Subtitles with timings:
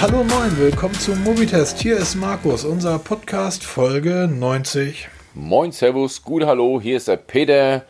[0.00, 1.80] Hallo moin, willkommen zum Mobitest.
[1.80, 5.08] Hier ist Markus, unser Podcast Folge 90.
[5.34, 7.84] Moin, Servus, gut Hallo, hier ist der Peter,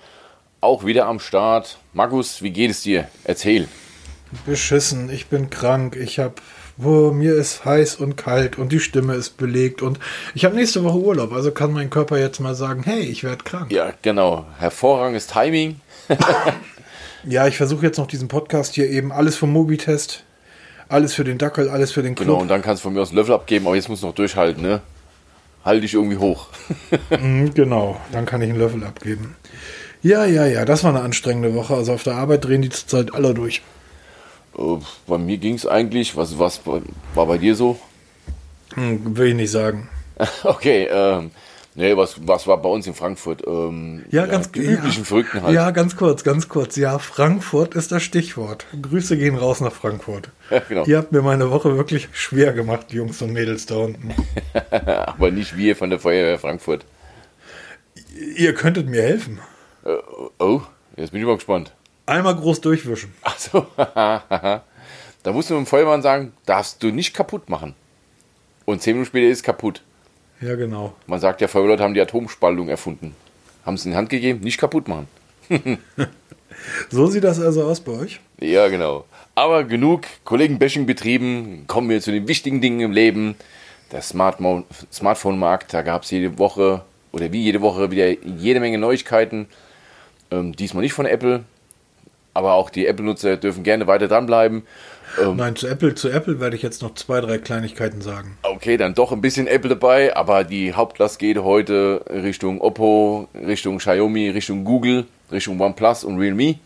[0.63, 1.77] auch wieder am Start.
[1.93, 3.09] Markus, wie geht es dir?
[3.25, 3.69] Erzähl.
[4.47, 6.41] Beschissen, ich bin krank, ich hab,
[6.83, 9.99] oh, mir ist heiß und kalt und die Stimme ist belegt und
[10.35, 13.45] ich habe nächste Woche Urlaub, also kann mein Körper jetzt mal sagen, hey, ich werde
[13.45, 13.71] krank.
[13.71, 15.79] Ja, genau, hervorragendes Timing.
[17.25, 20.25] Ja, ich versuche jetzt noch diesen Podcast hier eben alles vom Mobitest,
[20.89, 22.29] alles für den Dackel, alles für den Club.
[22.29, 24.07] Genau, und dann kannst du von mir aus einen Löffel abgeben, aber jetzt musst du
[24.07, 24.81] noch durchhalten, ne?
[25.65, 26.49] Halt dich irgendwie hoch.
[27.11, 29.37] Mhm, genau, dann kann ich einen Löffel abgeben.
[30.03, 31.75] Ja, ja, ja, das war eine anstrengende Woche.
[31.75, 33.63] Also auf der Arbeit drehen die zurzeit alle durch.
[34.57, 34.63] Äh,
[35.07, 37.79] bei mir ging es eigentlich, was, was war bei dir so?
[38.75, 39.89] Hm, will ich nicht sagen.
[40.45, 41.31] Okay, ähm,
[41.79, 43.43] nee, was, was war bei uns in Frankfurt?
[43.47, 45.55] Ähm, Ja, ganz Die üblichen ja, Verrückten halt.
[45.55, 46.77] Ja, ganz kurz, ganz kurz.
[46.77, 48.67] Ja, Frankfurt ist das Stichwort.
[48.83, 50.31] Grüße gehen raus nach Frankfurt.
[50.51, 50.85] Ja, genau.
[50.87, 54.15] Ihr habt mir meine Woche wirklich schwer gemacht, die Jungs und Mädels da unten.
[54.71, 56.87] Aber nicht wir von der Feuerwehr Frankfurt.
[58.35, 59.41] Ihr könntet mir helfen.
[59.85, 59.91] Äh,
[60.39, 60.63] oh,
[60.97, 61.75] jetzt bin ich mal gespannt.
[62.07, 63.13] Einmal groß durchwischen.
[63.21, 64.63] Achso, da
[65.27, 67.75] musst du dem Feuerwehrmann sagen, darfst du nicht kaputt machen.
[68.65, 69.83] Und zehn Minuten später ist es kaputt.
[70.41, 70.95] Ja, genau.
[71.07, 73.15] Man sagt ja, Feuerwehrleute haben die Atomspaltung erfunden.
[73.65, 75.09] Haben es in die Hand gegeben, nicht kaputt machen.
[76.91, 78.21] So sieht das also aus bei euch?
[78.41, 79.05] Ja, genau.
[79.35, 81.65] Aber genug Kollegen-Bashing betrieben.
[81.67, 83.37] Kommen wir zu den wichtigen Dingen im Leben.
[83.93, 89.47] Der Smartphone-Markt, da gab es jede Woche oder wie jede Woche wieder jede Menge Neuigkeiten.
[90.31, 91.45] Ähm, diesmal nicht von Apple,
[92.35, 94.63] aber auch die Apple-Nutzer dürfen gerne weiter dranbleiben.
[95.35, 98.37] Nein, zu Apple, zu Apple werde ich jetzt noch zwei, drei Kleinigkeiten sagen.
[98.43, 103.79] Okay, dann doch ein bisschen Apple dabei, aber die Hauptlast geht heute Richtung Oppo, Richtung
[103.79, 106.59] Xiaomi, Richtung Google, Richtung OnePlus und Realme.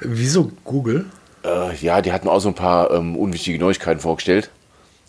[0.00, 1.06] Wieso Google?
[1.44, 4.50] Äh, ja, die hatten auch so ein paar ähm, unwichtige Neuigkeiten vorgestellt.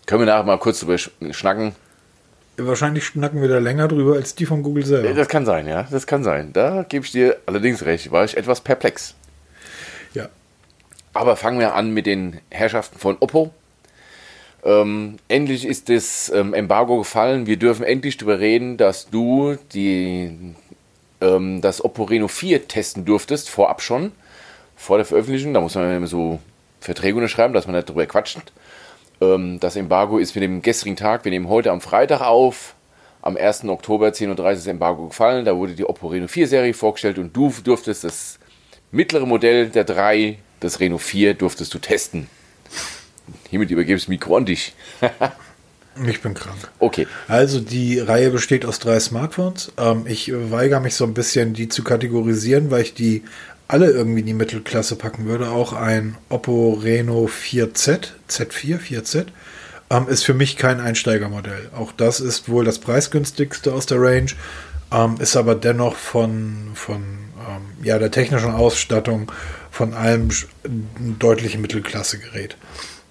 [0.06, 1.74] Können wir nachher mal kurz drüber sch schnacken?
[2.56, 5.12] Wahrscheinlich schnacken wir da länger drüber als die von Google selber.
[5.12, 6.52] Das kann sein, ja, das kann sein.
[6.52, 9.14] Da gebe ich dir allerdings recht, war ich etwas perplex.
[11.14, 13.50] Aber fangen wir an mit den Herrschaften von Oppo.
[14.64, 17.46] Ähm, endlich ist das ähm, Embargo gefallen.
[17.46, 20.54] Wir dürfen endlich darüber reden, dass du die,
[21.20, 24.12] ähm, das Oppo Reno 4 testen durftest, vorab schon,
[24.74, 25.54] vor der Veröffentlichung.
[25.54, 26.40] Da muss man immer so
[26.80, 28.52] Verträge unterschreiben, dass man nicht drüber quatscht.
[29.20, 32.74] Ähm, das Embargo ist mit dem gestrigen Tag, wir nehmen heute am Freitag auf,
[33.22, 33.64] am 1.
[33.64, 35.44] Oktober 10.30 Uhr ist das Embargo gefallen.
[35.44, 38.38] Da wurde die Oppo Reno 4 Serie vorgestellt und du durftest das
[38.90, 42.28] mittlere Modell der drei, das Reno 4, durftest du testen.
[43.50, 44.74] Hiermit übergebe ich das Mikro an dich.
[46.08, 46.56] Ich bin krank.
[46.80, 47.06] Okay.
[47.28, 49.72] Also die Reihe besteht aus drei Smartphones.
[49.78, 53.22] Ähm, ich weigere mich so ein bisschen, die zu kategorisieren, weil ich die
[53.68, 55.50] alle irgendwie in die Mittelklasse packen würde.
[55.50, 59.26] Auch ein Oppo Reno 4Z, Z4, 4Z,
[59.90, 61.70] ähm, ist für mich kein Einsteigermodell.
[61.76, 64.32] Auch das ist wohl das preisgünstigste aus der Range,
[64.92, 69.30] ähm, ist aber dennoch von, von ähm, ja, der technischen Ausstattung
[69.74, 72.56] von allem sch- ein deutliche Mittelklasse-Gerät.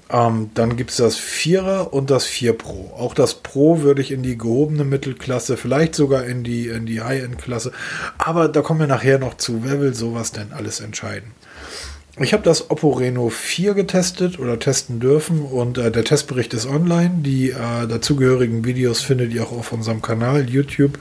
[0.09, 2.93] Ähm, dann gibt es das 4er und das 4 Pro.
[2.97, 7.01] Auch das Pro würde ich in die gehobene Mittelklasse, vielleicht sogar in die, in die
[7.01, 7.73] High-End-Klasse.
[8.17, 9.63] Aber da kommen wir nachher noch zu.
[9.63, 11.31] Wer will sowas denn alles entscheiden?
[12.19, 16.67] Ich habe das Oppo Reno 4 getestet oder testen dürfen und äh, der Testbericht ist
[16.67, 17.21] online.
[17.23, 20.99] Die äh, dazugehörigen Videos findet ihr auch auf unserem Kanal YouTube.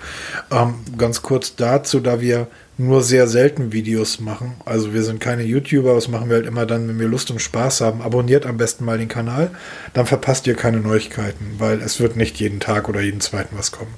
[0.51, 2.47] Ähm, ganz kurz dazu, da wir
[2.79, 4.55] nur sehr selten Videos machen.
[4.65, 7.41] Also wir sind keine YouTuber, das machen wir halt immer dann, wenn wir Lust und
[7.41, 8.03] Spaß haben.
[8.03, 9.51] Abonniert am besten mal den Kanal,
[9.93, 13.73] dann verpasst ihr keine Neuigkeiten, weil es wird nicht jeden Tag oder jeden zweiten was
[13.73, 13.95] kommen.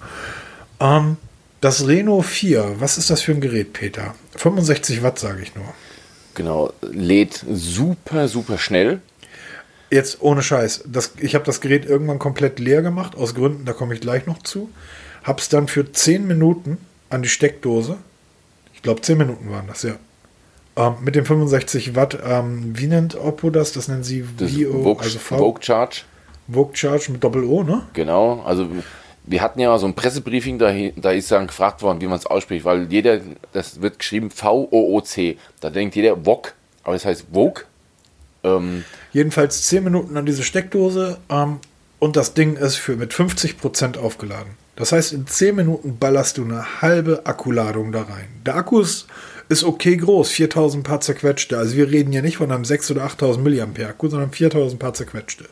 [0.80, 1.16] Ähm,
[1.60, 4.14] das Reno 4, was ist das für ein Gerät, Peter?
[4.36, 5.64] 65 Watt, sage ich nur.
[6.34, 6.72] Genau.
[6.82, 9.00] Lädt super, super schnell.
[9.90, 10.84] Jetzt ohne Scheiß.
[10.86, 14.26] Das, ich habe das Gerät irgendwann komplett leer gemacht, aus Gründen, da komme ich gleich
[14.26, 14.68] noch zu.
[15.22, 17.96] Hab's dann für 10 Minuten an die Steckdose.
[18.84, 19.94] Ich glaube, 10 Minuten waren das, ja.
[20.76, 23.72] Ähm, mit dem 65 Watt, ähm, wie nennt Oppo das?
[23.72, 25.38] Das nennen sie VO, Vogue, also V.
[25.38, 26.02] Vogue Charge.
[26.52, 27.86] Vogue Charge mit Doppel-O, ne?
[27.94, 28.42] Genau.
[28.44, 28.68] Also
[29.24, 32.26] wir hatten ja so ein Pressebriefing, da, da ist dann gefragt worden, wie man es
[32.26, 33.20] ausspricht, weil jeder,
[33.54, 35.38] das wird geschrieben V-O-O-C.
[35.60, 36.52] Da denkt jeder Vogue,
[36.82, 37.64] aber das heißt Vogue.
[38.42, 38.84] Ähm,
[39.14, 41.60] Jedenfalls 10 Minuten an diese Steckdose ähm,
[42.00, 44.62] und das Ding ist für mit 50% aufgeladen.
[44.76, 48.28] Das heißt, in 10 Minuten ballerst du eine halbe Akkuladung da rein.
[48.44, 49.06] Der Akku ist,
[49.48, 51.56] ist okay groß, 4000 paar zerquetschte.
[51.56, 54.94] Also wir reden hier nicht von einem 6 oder 8000 Milliampere Akku, sondern 4000 paar
[54.94, 55.44] zerquetschte.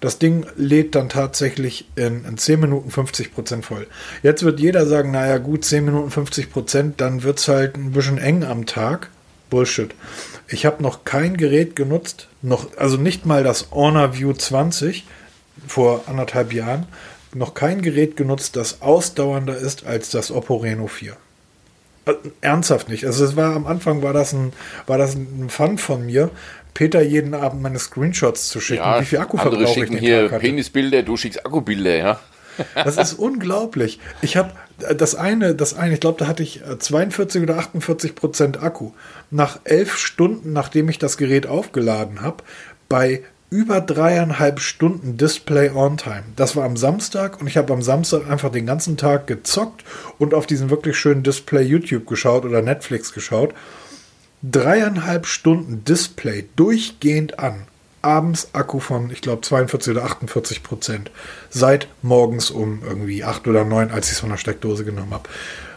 [0.00, 3.86] Das Ding lädt dann tatsächlich in, in 10 Minuten 50% voll.
[4.22, 8.18] Jetzt wird jeder sagen, naja gut, 10 Minuten 50%, dann wird es halt ein bisschen
[8.18, 9.10] eng am Tag.
[9.50, 9.94] Bullshit.
[10.46, 15.04] Ich habe noch kein Gerät genutzt, noch, also nicht mal das Honor View 20
[15.66, 16.86] vor anderthalb Jahren,
[17.34, 21.16] noch kein Gerät genutzt, das ausdauernder ist als das Oppo Reno 4.
[22.06, 23.04] Äh, ernsthaft nicht.
[23.04, 24.52] Also es war am Anfang war das ein,
[24.86, 26.30] war das ein Fun von mir,
[26.74, 30.28] Peter jeden Abend meine Screenshots zu schicken, ja, wie viel Akkuverbrauch ich den hier.
[30.28, 32.20] Penisbilder, du schickst Akkubilder, ja.
[32.74, 34.00] Das ist unglaublich.
[34.20, 37.58] Ich habe äh, das eine, das eine, ich glaube, da hatte ich 42 äh, oder
[37.58, 38.92] 48 Prozent Akku.
[39.30, 42.44] Nach elf Stunden, nachdem ich das Gerät aufgeladen habe,
[42.88, 46.24] bei über dreieinhalb Stunden Display on Time.
[46.36, 49.84] Das war am Samstag und ich habe am Samstag einfach den ganzen Tag gezockt
[50.18, 53.54] und auf diesen wirklich schönen Display YouTube geschaut oder Netflix geschaut.
[54.42, 57.66] Dreieinhalb Stunden Display durchgehend an
[58.02, 61.10] abends Akku von, ich glaube, 42 oder 48 Prozent.
[61.50, 65.28] Seit morgens um irgendwie 8 oder 9, als ich es von der Steckdose genommen habe.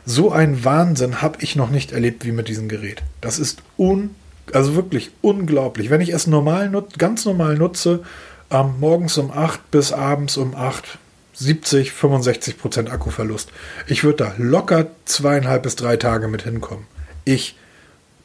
[0.06, 3.04] So ein Wahnsinn habe ich noch nicht erlebt wie mit diesem Gerät.
[3.22, 4.16] Das ist un,
[4.56, 5.90] also wirklich unglaublich.
[5.90, 8.04] Wenn ich es normal nut, ganz normal nutze,
[8.50, 10.98] ähm, morgens um 8 bis abends um 8,
[11.34, 13.52] 70, 65 Prozent Akkuverlust.
[13.88, 16.86] Ich würde da locker zweieinhalb bis drei Tage mit hinkommen.
[17.26, 17.56] Ich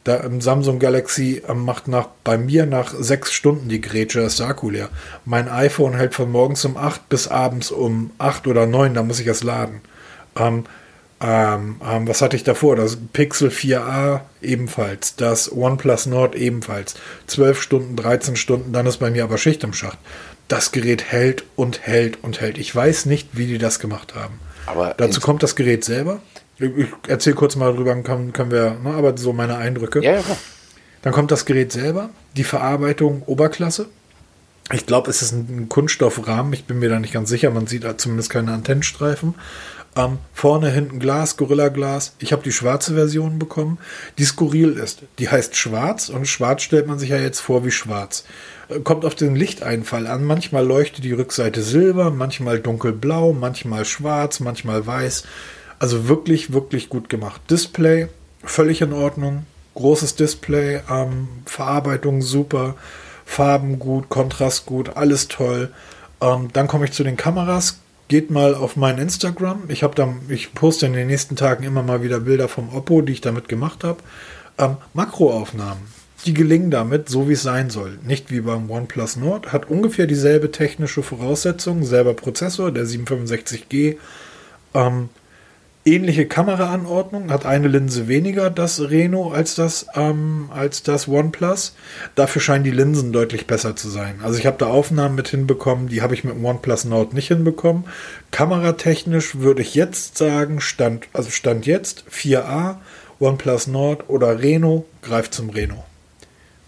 [0.07, 4.39] da im Samsung Galaxy ähm, macht nach, bei mir nach sechs Stunden die Grätsche ist
[4.39, 4.89] der Akku leer.
[5.25, 9.19] Mein iPhone hält von morgens um acht bis abends um acht oder neun, da muss
[9.19, 9.81] ich es laden.
[10.37, 10.63] Ähm,
[11.19, 12.75] ähm, ähm, was hatte ich davor?
[12.75, 16.95] Das Pixel 4a ebenfalls, das OnePlus Nord ebenfalls.
[17.27, 19.97] 12 Stunden, 13 Stunden, dann ist bei mir aber Schicht im Schacht.
[20.47, 22.57] Das Gerät hält und hält und hält.
[22.57, 24.39] Ich weiß nicht, wie die das gemacht haben.
[24.67, 26.19] Aber Dazu kommt das Gerät selber.
[26.59, 30.03] Ich erzähle kurz mal drüber, können, können wir, ne, aber so meine Eindrücke.
[30.03, 30.37] Ja, ja, klar.
[31.01, 33.87] Dann kommt das Gerät selber, die Verarbeitung Oberklasse.
[34.73, 37.85] Ich glaube, es ist ein Kunststoffrahmen, ich bin mir da nicht ganz sicher, man sieht
[37.85, 39.35] da zumindest keine Antennenstreifen.
[39.97, 42.13] Ähm, vorne, hinten Glas, Gorilla Glas.
[42.19, 43.79] Ich habe die schwarze Version bekommen,
[44.19, 45.01] die skurril ist.
[45.17, 48.23] Die heißt schwarz und schwarz stellt man sich ja jetzt vor wie schwarz.
[48.69, 50.23] Äh, kommt auf den Lichteinfall an.
[50.23, 55.23] Manchmal leuchtet die Rückseite silber, manchmal dunkelblau, manchmal schwarz, manchmal weiß.
[55.79, 57.41] Also wirklich, wirklich gut gemacht.
[57.49, 58.07] Display,
[58.43, 59.45] völlig in Ordnung.
[59.73, 62.75] Großes Display, ähm, Verarbeitung super,
[63.25, 65.71] Farben gut, Kontrast gut, alles toll.
[66.21, 67.79] Ähm, dann komme ich zu den Kameras.
[68.07, 69.63] Geht mal auf mein Instagram.
[69.67, 73.01] Ich habe da, ich poste in den nächsten Tagen immer mal wieder Bilder vom Oppo,
[73.01, 73.99] die ich damit gemacht habe.
[74.57, 75.83] Ähm, Makroaufnahmen,
[76.25, 77.99] die gelingen damit, so wie es sein soll.
[78.03, 83.97] Nicht wie beim OnePlus Nord, hat ungefähr dieselbe technische Voraussetzung, selber Prozessor, der 765G.
[84.73, 85.09] Ähm,
[85.87, 91.75] ähnliche Kameraanordnung, hat eine Linse weniger das Reno als das, ähm, als das OnePlus.
[92.15, 94.19] Dafür scheinen die Linsen deutlich besser zu sein.
[94.21, 97.29] Also ich habe da Aufnahmen mit hinbekommen, die habe ich mit dem OnePlus Nord nicht
[97.29, 97.85] hinbekommen.
[98.31, 102.75] Kameratechnisch würde ich jetzt sagen, Stand, also Stand jetzt 4A,
[103.19, 105.85] OnePlus Nord oder Reno, greift zum Reno.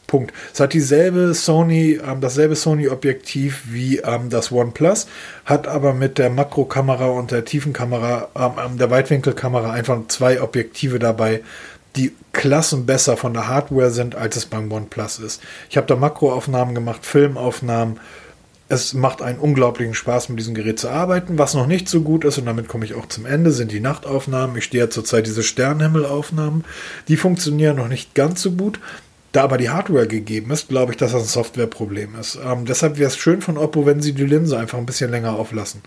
[0.10, 0.34] Punkt.
[0.52, 5.08] Es hat dieselbe Sony, ähm, dasselbe Sony-Objektiv wie ähm, das OnePlus,
[5.46, 10.98] hat aber mit der Makrokamera und der Tiefenkamera, ähm, ähm, der Weitwinkelkamera einfach zwei Objektive
[10.98, 11.42] dabei,
[11.96, 15.42] die Klassen besser von der Hardware sind, als es beim OnePlus ist.
[15.70, 18.00] Ich habe da Makroaufnahmen gemacht, Filmaufnahmen.
[18.68, 21.38] Es macht einen unglaublichen Spaß, mit diesem Gerät zu arbeiten.
[21.38, 23.80] Was noch nicht so gut ist, und damit komme ich auch zum Ende, sind die
[23.80, 24.58] Nachtaufnahmen.
[24.58, 26.66] Ich stehe ja zurzeit diese Sternhimmelaufnahmen.
[27.08, 28.80] Die funktionieren noch nicht ganz so gut.
[29.32, 32.40] Da aber die Hardware gegeben ist, glaube ich, dass das ein Softwareproblem ist.
[32.44, 35.36] Ähm, deshalb wäre es schön von Oppo, wenn sie die Linse einfach ein bisschen länger
[35.36, 35.82] auflassen.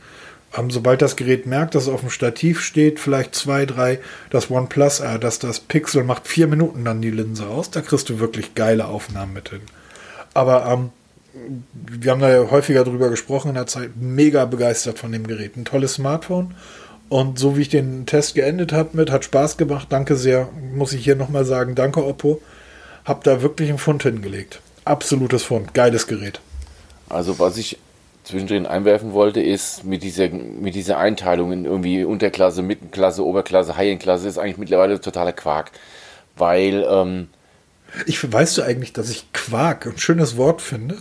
[0.56, 3.98] Ähm, sobald das Gerät merkt, dass es auf dem Stativ steht, vielleicht zwei, drei,
[4.30, 8.08] das OnePlus, äh, dass das Pixel macht vier Minuten dann die Linse aus, da kriegst
[8.10, 9.62] du wirklich geile Aufnahmen mit hin.
[10.34, 10.90] Aber ähm,
[11.72, 15.56] wir haben da ja häufiger drüber gesprochen in der Zeit, mega begeistert von dem Gerät.
[15.56, 16.54] Ein tolles Smartphone.
[17.08, 19.88] Und so wie ich den Test geendet habe mit, hat Spaß gemacht.
[19.90, 21.74] Danke sehr, muss ich hier nochmal sagen.
[21.74, 22.40] Danke, Oppo.
[23.04, 24.60] Hab da wirklich einen Fund hingelegt.
[24.84, 25.74] Absolutes Fund.
[25.74, 26.40] Geiles Gerät.
[27.08, 27.78] Also was ich
[28.24, 34.28] zwischendrin einwerfen wollte, ist mit dieser, mit dieser Einteilung in irgendwie Unterklasse, Mittenklasse, Oberklasse, High-End-Klasse
[34.28, 35.72] ist eigentlich mittlerweile totaler Quark.
[36.36, 37.28] Weil ähm,
[38.06, 40.96] ich weißt du eigentlich, dass ich Quark ein schönes Wort finde?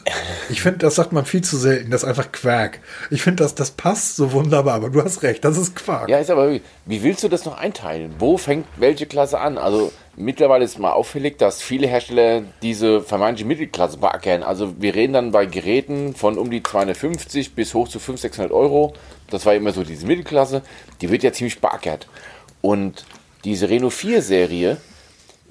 [0.49, 1.91] Ich finde, das sagt man viel zu selten.
[1.91, 2.79] Das ist einfach Quark.
[3.09, 6.09] Ich finde, das, das passt so wunderbar, aber du hast recht, das ist Quark.
[6.09, 8.13] Ja, ist aber, wie willst du das noch einteilen?
[8.19, 9.57] Wo fängt welche Klasse an?
[9.57, 14.43] Also mittlerweile ist mal auffällig, dass viele Hersteller diese vermeintliche Mittelklasse beackern.
[14.43, 18.51] Also wir reden dann bei Geräten von um die 250 bis hoch zu 500, 600
[18.51, 18.93] Euro.
[19.29, 20.61] Das war immer so diese Mittelklasse.
[21.01, 22.07] Die wird ja ziemlich beackert.
[22.61, 23.05] Und
[23.45, 24.77] diese Renault 4 Serie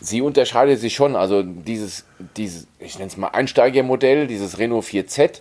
[0.01, 1.17] sie unterscheidet sich schon.
[1.17, 2.05] Also dieses,
[2.37, 5.41] dieses ich nenne es mal Einsteigermodell, dieses Renault 4Z.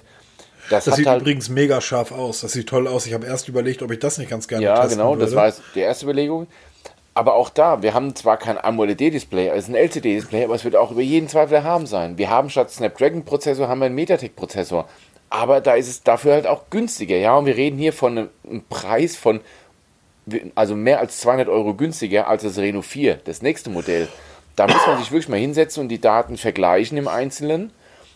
[0.70, 2.42] Das, das sieht halt, übrigens mega scharf aus.
[2.42, 3.08] Das sieht toll aus.
[3.08, 5.26] Ich habe erst überlegt, ob ich das nicht ganz gerne Ja, genau, würde.
[5.26, 6.48] das war die erste Überlegung.
[7.16, 10.76] Aber auch da, wir haben zwar kein AMOLED-Display, es ist ein LCD-Display, aber es wird
[10.76, 12.18] auch über jeden Zweifel haben sein.
[12.18, 14.88] Wir haben statt Snapdragon-Prozessor haben wir einen MediaTek-Prozessor.
[15.32, 17.18] Aber da ist es dafür halt auch günstiger.
[17.18, 19.42] Ja, und wir reden hier von einem Preis von
[20.56, 24.08] also mehr als 200 Euro günstiger als das Reno 4, das nächste Modell.
[24.60, 27.72] Da muss man sich wirklich mal hinsetzen und die Daten vergleichen im Einzelnen.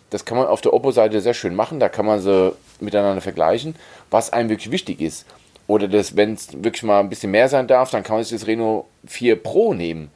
[0.10, 1.80] Das kann man auf der Oppo-Seite sehr schön machen.
[1.80, 3.76] Da kann man sie miteinander vergleichen,
[4.12, 5.26] was einem wirklich wichtig ist.
[5.68, 8.46] Oder wenn es wirklich mal ein bisschen mehr sein darf, dann kann man sich das
[8.46, 10.12] Reno 4 Pro nehmen.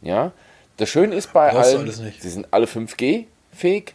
[0.00, 0.30] Ja,
[0.76, 3.94] das Schöne ist bei Brauchst allen, sie sind alle 5G fähig.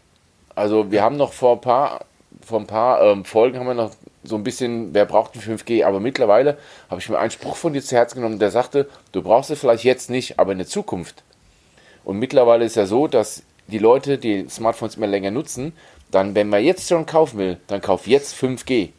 [0.55, 2.03] Also wir haben noch vor ein paar,
[2.45, 3.91] vor ein paar ähm, Folgen haben wir noch
[4.25, 5.85] so ein bisschen, wer braucht ein 5G?
[5.85, 6.57] Aber mittlerweile
[6.89, 9.61] habe ich mir einen Spruch von dir zu Herzen genommen, der sagte, du brauchst es
[9.61, 11.23] vielleicht jetzt nicht, aber in der Zukunft.
[12.09, 15.73] Und mittlerweile ist ja so, dass die Leute, die Smartphones immer länger nutzen,
[16.09, 18.89] dann, wenn man jetzt schon kaufen will, dann kauf jetzt 5G.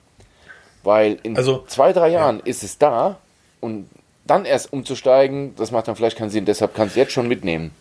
[0.84, 2.44] Weil in also, zwei, drei Jahren ja.
[2.44, 3.18] ist es da
[3.58, 3.90] und
[4.28, 6.44] dann erst umzusteigen, das macht dann vielleicht keinen Sinn.
[6.44, 7.72] Deshalb kannst du jetzt schon mitnehmen.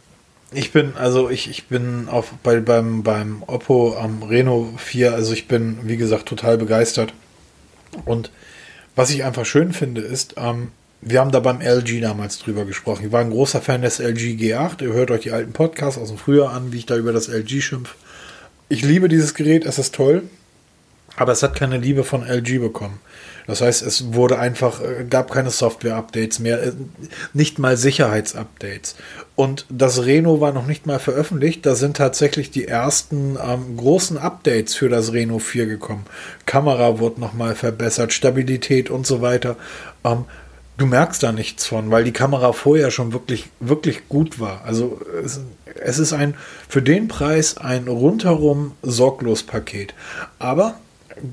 [0.51, 5.33] Ich bin, also ich, ich bin auf, bei, beim, beim Oppo am Reno 4, also
[5.33, 7.13] ich bin, wie gesagt, total begeistert.
[8.03, 8.31] Und
[8.95, 10.71] was ich einfach schön finde, ist, ähm,
[11.01, 13.06] wir haben da beim LG damals drüber gesprochen.
[13.06, 14.82] Ich war ein großer Fan des LG G8.
[14.82, 17.29] Ihr hört euch die alten Podcasts aus dem Frühjahr an, wie ich da über das
[17.29, 17.96] LG schimpfe.
[18.68, 20.24] Ich liebe dieses Gerät, es ist toll,
[21.15, 23.00] aber es hat keine Liebe von LG bekommen.
[23.48, 26.74] Das heißt, es wurde einfach, äh, gab keine Software-Updates mehr, äh,
[27.34, 28.96] nicht mal Sicherheitsupdates.
[29.36, 31.65] Und das Reno war noch nicht mal veröffentlicht.
[31.65, 36.06] Da sind tatsächlich die ersten ähm, großen Updates für das Reno 4 gekommen.
[36.46, 39.56] Kamera wurde nochmal verbessert, Stabilität und so weiter.
[40.03, 40.25] Ähm,
[40.79, 44.63] du merkst da nichts von, weil die Kamera vorher schon wirklich, wirklich gut war.
[44.65, 45.41] Also es,
[45.75, 46.33] es ist ein
[46.67, 49.93] für den Preis ein rundherum sorglos Paket.
[50.39, 50.79] Aber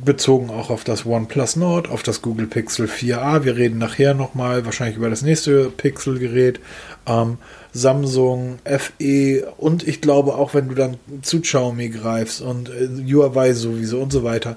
[0.04, 3.44] bezogen auch auf das OnePlus Nord, auf das Google Pixel 4a.
[3.44, 6.60] Wir reden nachher nochmal wahrscheinlich über das nächste Pixel-Gerät.
[7.06, 7.38] Ähm,
[7.72, 13.52] Samsung, FE und ich glaube auch, wenn du dann zu Xiaomi greifst und äh, Huawei
[13.52, 14.56] sowieso und so weiter.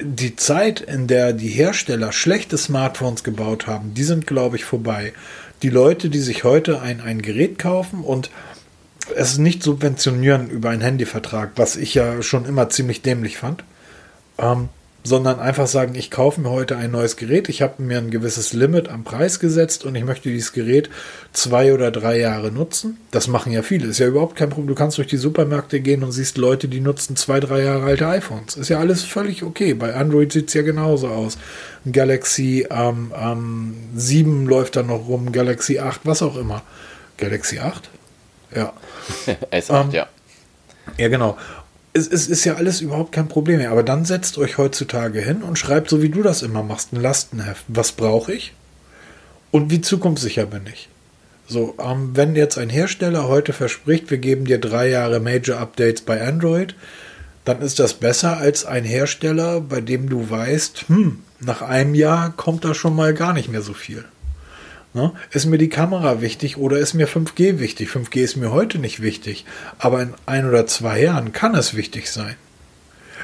[0.00, 5.12] Die Zeit, in der die Hersteller schlechte Smartphones gebaut haben, die sind, glaube ich, vorbei.
[5.62, 8.30] Die Leute, die sich heute ein, ein Gerät kaufen und
[9.14, 13.62] es nicht subventionieren über einen Handyvertrag, was ich ja schon immer ziemlich dämlich fand,
[14.38, 14.68] ähm,
[15.06, 18.52] sondern einfach sagen, ich kaufe mir heute ein neues Gerät, ich habe mir ein gewisses
[18.52, 20.90] Limit am Preis gesetzt und ich möchte dieses Gerät
[21.32, 22.98] zwei oder drei Jahre nutzen.
[23.12, 24.66] Das machen ja viele, ist ja überhaupt kein Problem.
[24.66, 28.08] Du kannst durch die Supermärkte gehen und siehst Leute, die nutzen zwei, drei Jahre alte
[28.08, 28.56] iPhones.
[28.56, 29.74] Ist ja alles völlig okay.
[29.74, 31.38] Bei Android sieht es ja genauso aus.
[31.90, 36.62] Galaxy ähm, ähm, 7 läuft da noch rum, Galaxy 8, was auch immer.
[37.16, 37.88] Galaxy 8?
[38.56, 38.72] Ja.
[39.52, 40.06] S8, ähm, ja.
[40.98, 41.36] Ja, genau
[41.96, 43.70] es, es, ist ja alles überhaupt kein Problem mehr.
[43.70, 47.00] Aber dann setzt euch heutzutage hin und schreibt, so wie du das immer machst, ein
[47.00, 47.64] Lastenheft.
[47.68, 48.52] Was brauche ich?
[49.50, 50.88] Und wie zukunftssicher bin ich?
[51.48, 56.02] So, ähm, wenn jetzt ein Hersteller heute verspricht, wir geben dir drei Jahre Major Updates
[56.02, 56.74] bei Android,
[57.44, 62.32] dann ist das besser als ein Hersteller, bei dem du weißt, hm, nach einem Jahr
[62.36, 64.04] kommt da schon mal gar nicht mehr so viel.
[64.96, 65.12] Ne?
[65.30, 67.90] Ist mir die Kamera wichtig oder ist mir 5G wichtig?
[67.90, 69.44] 5G ist mir heute nicht wichtig,
[69.78, 72.34] aber in ein oder zwei Jahren kann es wichtig sein.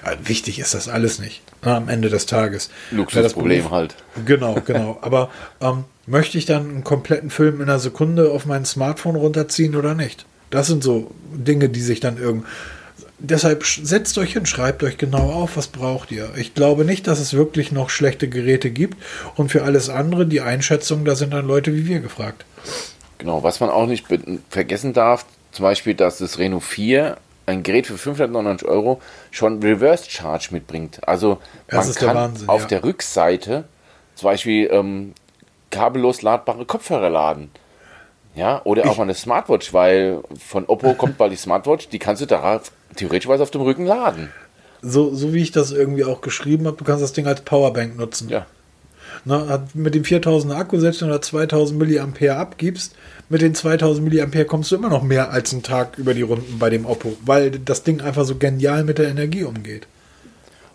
[0.05, 2.69] Ja, wichtig ist das alles nicht ne, am Ende des Tages.
[2.91, 3.95] Luxusproblem halt.
[4.27, 4.99] Genau, genau.
[5.01, 5.31] aber
[5.63, 9.95] ähm, möchte ich dann einen kompletten Film in einer Sekunde auf mein Smartphone runterziehen oder
[9.95, 10.27] nicht?
[10.51, 12.47] Das sind so Dinge, die sich dann irgendwie
[13.23, 16.31] deshalb setzt euch hin, schreibt euch genau auf, was braucht ihr.
[16.37, 19.03] Ich glaube nicht, dass es wirklich noch schlechte Geräte gibt.
[19.37, 22.45] Und für alles andere, die Einschätzung, da sind dann Leute wie wir gefragt.
[23.19, 24.07] Genau, was man auch nicht
[24.51, 29.01] vergessen darf, zum Beispiel, dass das Reno 4 ein Gerät für 599 Euro
[29.31, 31.07] schon Reverse Charge mitbringt.
[31.07, 31.39] Also
[31.71, 32.69] man kann Wahnsinn, auf ja.
[32.69, 33.65] der Rückseite
[34.15, 35.15] zum Beispiel ähm,
[35.71, 37.51] kabellos ladbare Kopfhörer laden.
[38.35, 42.23] Ja, oder auch mal eine Smartwatch, weil von Oppo kommt bald die Smartwatch, die kannst
[42.23, 44.31] du darauf theoretisch auf dem Rücken laden.
[44.83, 47.97] So, so wie ich das irgendwie auch geschrieben habe, du kannst das Ding als Powerbank
[47.97, 48.29] nutzen.
[48.29, 48.47] Ja.
[49.25, 52.95] Na, hat mit dem 4000 Akku, selbst wenn du 2000 Milliampere abgibst,
[53.29, 56.59] mit den 2000 Milliampere kommst du immer noch mehr als einen Tag über die Runden
[56.59, 59.87] bei dem Oppo, weil das Ding einfach so genial mit der Energie umgeht.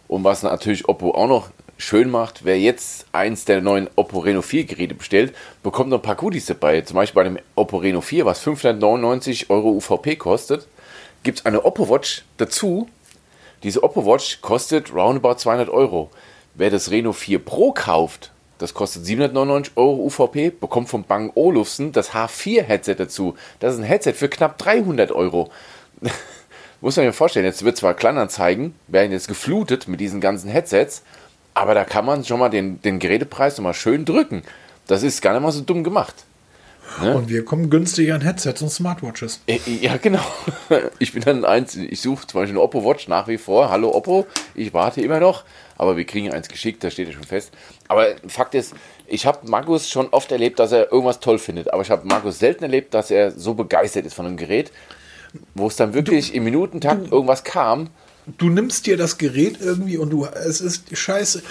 [0.08, 4.42] Und was natürlich Oppo auch noch schön macht, wer jetzt eins der neuen Oppo Reno
[4.42, 5.34] 4 Geräte bestellt,
[5.64, 6.82] bekommt noch ein paar Goodies dabei.
[6.82, 10.68] Zum Beispiel bei dem Oppo Reno 4, was 599 Euro UVP kostet,
[11.28, 12.88] gibt es eine Oppo Watch dazu.
[13.62, 16.10] Diese Oppo Watch kostet roundabout 200 Euro.
[16.56, 21.92] Wer das Reno 4 Pro kauft, das kostet 799 Euro UVP, bekommt vom Bang Olufsen
[21.92, 23.36] das H4 Headset dazu.
[23.60, 25.52] Das ist ein Headset für knapp 300 Euro.
[26.80, 31.04] Muss man sich vorstellen, jetzt wird zwar Kleinanzeigen, werden jetzt geflutet mit diesen ganzen Headsets,
[31.54, 34.44] aber da kann man schon mal den, den Gerätepreis nochmal schön drücken.
[34.88, 36.24] Das ist gar nicht mal so dumm gemacht.
[37.02, 37.16] Ne?
[37.16, 39.42] Und wir kommen günstig an Headsets und Smartwatches.
[39.48, 40.22] Äh, ja, genau.
[41.00, 43.70] Ich bin dann eins, ich suche zum Beispiel eine Oppo Watch nach wie vor.
[43.70, 44.26] Hallo Oppo,
[44.56, 45.44] ich warte immer noch,
[45.78, 47.52] aber wir kriegen eins geschickt, da steht ja schon fest.
[47.88, 48.74] Aber Fakt ist,
[49.06, 52.40] ich habe Markus schon oft erlebt, dass er irgendwas toll findet, aber ich habe Markus
[52.40, 54.72] selten erlebt, dass er so begeistert ist von einem Gerät,
[55.56, 57.90] wo es dann wirklich du, im Minutentakt du, irgendwas kam.
[58.38, 61.44] Du nimmst dir das Gerät irgendwie und du, es ist scheiße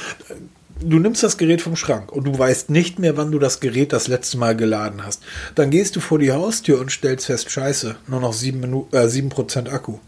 [0.81, 3.93] du nimmst das Gerät vom Schrank und du weißt nicht mehr, wann du das Gerät
[3.93, 5.23] das letzte Mal geladen hast.
[5.55, 9.09] Dann gehst du vor die Haustür und stellst fest, scheiße, nur noch 7%, Minuten, äh,
[9.09, 9.31] 7
[9.69, 9.99] Akku.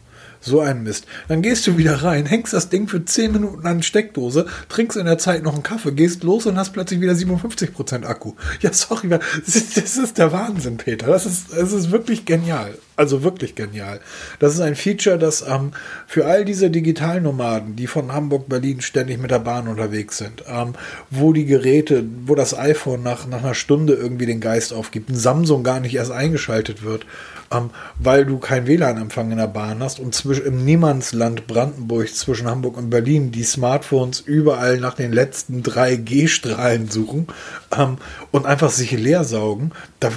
[0.40, 1.06] So ein Mist.
[1.26, 5.06] Dann gehst du wieder rein, hängst das Ding für 10 Minuten an Steckdose, trinkst in
[5.06, 8.34] der Zeit noch einen Kaffee, gehst los und hast plötzlich wieder 57% Akku.
[8.60, 11.06] Ja, sorry, das ist der Wahnsinn, Peter.
[11.06, 12.74] Das ist, das ist wirklich genial.
[12.98, 14.00] Also wirklich genial.
[14.40, 15.70] Das ist ein Feature, das ähm,
[16.08, 20.74] für all diese Digitalnomaden, die von Hamburg, Berlin ständig mit der Bahn unterwegs sind, ähm,
[21.08, 25.14] wo die Geräte, wo das iPhone nach, nach einer Stunde irgendwie den Geist aufgibt, ein
[25.14, 27.06] Samsung gar nicht erst eingeschaltet wird,
[27.52, 32.48] ähm, weil du kein WLAN-Empfang in der Bahn hast und zwischen, im Niemandsland Brandenburg zwischen
[32.48, 37.28] Hamburg und Berlin die Smartphones überall nach den letzten 3G-Strahlen suchen
[37.76, 37.98] ähm,
[38.30, 40.10] und einfach sich leer saugen, da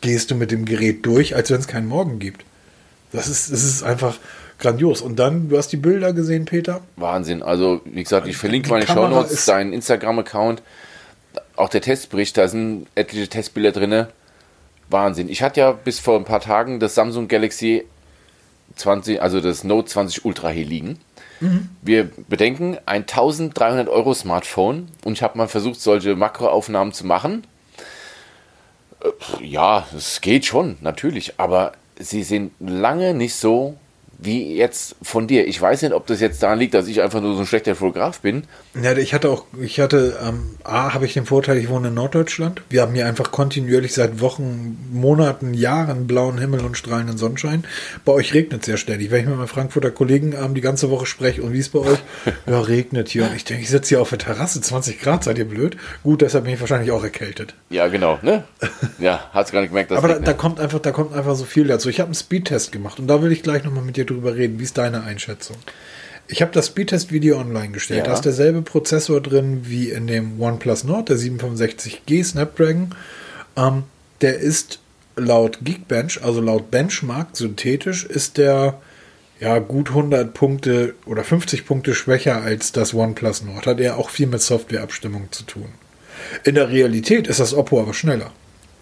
[0.00, 2.44] gehst du mit dem Gerät durch, als wenn es keinen Morgen gibt.
[3.12, 4.18] Das ist, das ist einfach
[4.58, 5.00] grandios.
[5.00, 6.82] Und dann, du hast die Bilder gesehen, Peter?
[6.96, 7.42] Wahnsinn.
[7.42, 10.62] Also, wie gesagt, ich verlinke meine Shownotes, deinen Instagram-Account,
[11.56, 14.06] auch der Testbericht, da sind etliche Testbilder drin.
[14.90, 15.28] Wahnsinn.
[15.28, 17.84] Ich hatte ja bis vor ein paar Tagen das Samsung Galaxy
[18.76, 20.98] 20, also das Note 20 Ultra hier liegen.
[21.40, 21.68] Mhm.
[21.82, 27.46] Wir bedenken ein 1300 Euro Smartphone und ich habe mal versucht, solche Makroaufnahmen zu machen.
[29.02, 33.76] Äh, ja, es geht schon, natürlich, aber sie sind lange nicht so
[34.18, 35.46] wie jetzt von dir.
[35.46, 37.76] Ich weiß nicht, ob das jetzt daran liegt, dass ich einfach nur so ein schlechter
[37.76, 38.44] Fotograf bin.
[38.80, 41.94] Ja, ich hatte auch, ich hatte, ähm, A, habe ich den Vorteil, ich wohne in
[41.94, 42.62] Norddeutschland.
[42.68, 47.64] Wir haben hier einfach kontinuierlich seit Wochen, Monaten, Jahren blauen Himmel und strahlenden Sonnenschein.
[48.04, 49.12] Bei euch regnet es sehr ständig.
[49.12, 51.78] Wenn ich mit meinen Frankfurter Kollegen ähm, die ganze Woche spreche und wie es bei
[51.78, 51.98] euch,
[52.46, 53.24] ja, regnet hier.
[53.24, 55.76] Und ich denke, ich sitze hier auf der Terrasse, 20 Grad, seid ihr blöd?
[56.02, 57.54] Gut, deshalb bin ich wahrscheinlich auch erkältet.
[57.70, 58.44] Ja, genau, ne?
[58.98, 61.36] Ja, hat es gar nicht gemerkt, dass Aber da, da, kommt einfach, da kommt einfach
[61.36, 61.88] so viel dazu.
[61.88, 64.58] Ich habe einen Speedtest gemacht und da will ich gleich nochmal mit dir drüber reden.
[64.58, 65.56] Wie ist deine Einschätzung?
[66.28, 68.00] Ich habe das Speedtest-Video online gestellt.
[68.00, 68.06] Ja.
[68.06, 72.94] Da ist derselbe Prozessor drin wie in dem OnePlus Nord, der 765G Snapdragon.
[73.56, 73.84] Ähm,
[74.20, 74.78] der ist
[75.16, 78.80] laut Geekbench, also laut Benchmark, synthetisch, ist der
[79.40, 83.66] ja gut 100 Punkte oder 50 Punkte schwächer als das OnePlus Nord.
[83.66, 85.68] Hat er auch viel mit Softwareabstimmung zu tun.
[86.44, 88.32] In der Realität ist das Oppo aber schneller.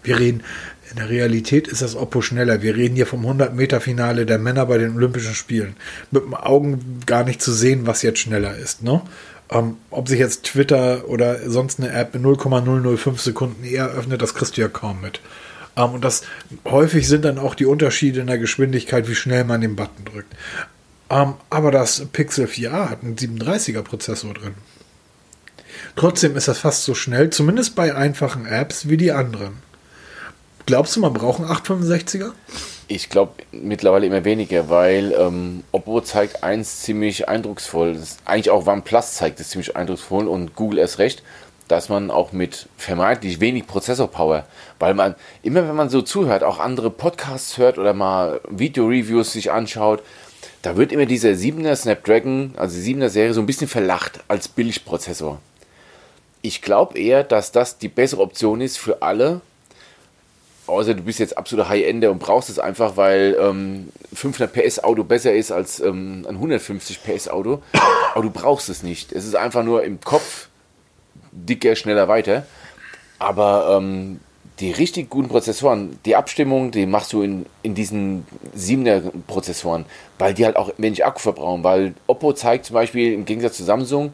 [0.03, 0.43] Wir reden,
[0.89, 2.61] in der Realität ist das Oppo schneller.
[2.61, 5.75] Wir reden hier vom 100-Meter-Finale der Männer bei den Olympischen Spielen.
[6.11, 8.83] Mit dem Augen gar nicht zu sehen, was jetzt schneller ist.
[8.83, 9.01] Ne?
[9.49, 14.33] Ähm, ob sich jetzt Twitter oder sonst eine App in 0,005 Sekunden eher öffnet, das
[14.33, 15.21] kriegst du ja kaum mit.
[15.75, 16.23] Ähm, und das
[16.65, 20.33] häufig sind dann auch die Unterschiede in der Geschwindigkeit, wie schnell man den Button drückt.
[21.09, 24.55] Ähm, aber das Pixel 4a hat einen 37er Prozessor drin.
[25.95, 29.66] Trotzdem ist das fast so schnell, zumindest bei einfachen Apps, wie die anderen.
[30.67, 32.33] Glaubst du, man braucht einen 865er?
[32.89, 37.97] Ich glaube mittlerweile immer weniger, weil ähm, Oppo zeigt eins ziemlich eindrucksvoll.
[38.25, 41.23] Eigentlich auch OnePlus zeigt es ziemlich eindrucksvoll und Google erst recht,
[41.69, 44.45] dass man auch mit vermeintlich wenig Prozessorpower,
[44.77, 49.53] weil man immer wenn man so zuhört, auch andere Podcasts hört oder mal Video-Reviews sich
[49.53, 50.03] anschaut,
[50.63, 54.49] da wird immer dieser 7er Snapdragon, also die 7er Serie, so ein bisschen verlacht als
[54.49, 55.39] Billigprozessor.
[56.41, 59.39] Ich glaube eher, dass das die bessere Option ist für alle,
[60.67, 65.03] außer du bist jetzt absoluter High-Ender und brauchst es einfach, weil ähm, 500 PS Auto
[65.03, 67.61] besser ist als ähm, ein 150 PS Auto.
[68.13, 69.11] Aber du brauchst es nicht.
[69.11, 70.49] Es ist einfach nur im Kopf
[71.31, 72.45] dicker, schneller, weiter.
[73.19, 74.19] Aber ähm,
[74.59, 78.25] die richtig guten Prozessoren, die Abstimmung, die machst du in, in diesen
[78.57, 79.85] 7er Prozessoren,
[80.17, 81.63] weil die halt auch wenig Akku verbrauchen.
[81.63, 84.13] Weil Oppo zeigt zum Beispiel im Gegensatz zu Samsung,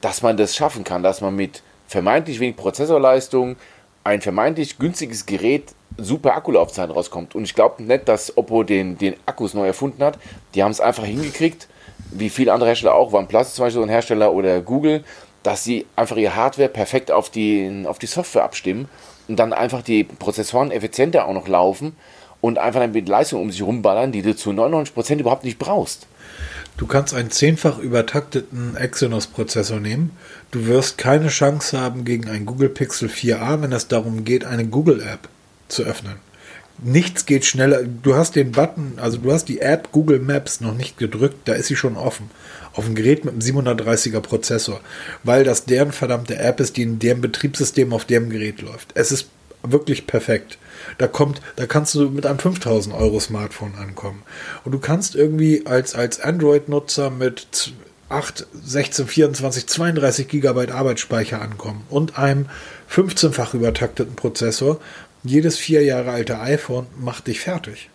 [0.00, 3.56] dass man das schaffen kann, dass man mit vermeintlich wenig Prozessorleistung
[4.04, 7.34] ein vermeintlich günstiges Gerät super Akkulaufzeit rauskommt.
[7.34, 10.18] Und ich glaube nicht, dass Oppo den, den Akkus neu erfunden hat.
[10.54, 11.68] Die haben es einfach hingekriegt,
[12.10, 15.04] wie viele andere Hersteller auch, OnePlus zum Beispiel so ein Hersteller oder Google,
[15.42, 18.88] dass sie einfach ihre Hardware perfekt auf die, auf die Software abstimmen
[19.26, 21.96] und dann einfach die Prozessoren effizienter auch noch laufen
[22.40, 26.06] und einfach dann mit Leistung um sich rumballern, die du zu 99% überhaupt nicht brauchst.
[26.76, 30.16] Du kannst einen zehnfach übertakteten Exynos-Prozessor nehmen.
[30.52, 34.64] Du wirst keine Chance haben gegen ein Google Pixel 4a, wenn es darum geht, eine
[34.64, 35.28] Google-App
[35.68, 36.16] zu öffnen.
[36.80, 37.82] Nichts geht schneller.
[37.82, 41.54] Du hast den Button, also du hast die App Google Maps noch nicht gedrückt, da
[41.54, 42.30] ist sie schon offen.
[42.72, 44.80] Auf dem Gerät mit einem 730er Prozessor,
[45.24, 48.90] weil das deren verdammte App ist, die in deren Betriebssystem auf dem Gerät läuft.
[48.94, 49.26] Es ist
[49.64, 50.58] wirklich perfekt.
[50.98, 54.22] Da kommt, da kannst du mit einem 5000 Euro Smartphone ankommen.
[54.64, 57.72] Und du kannst irgendwie als, als Android-Nutzer mit
[58.08, 62.46] 8, 16, 24, 32 Gigabyte Arbeitsspeicher ankommen und einem
[62.90, 64.80] 15-fach übertakteten Prozessor.
[65.24, 67.90] Jedes vier Jahre alte iPhone macht dich fertig.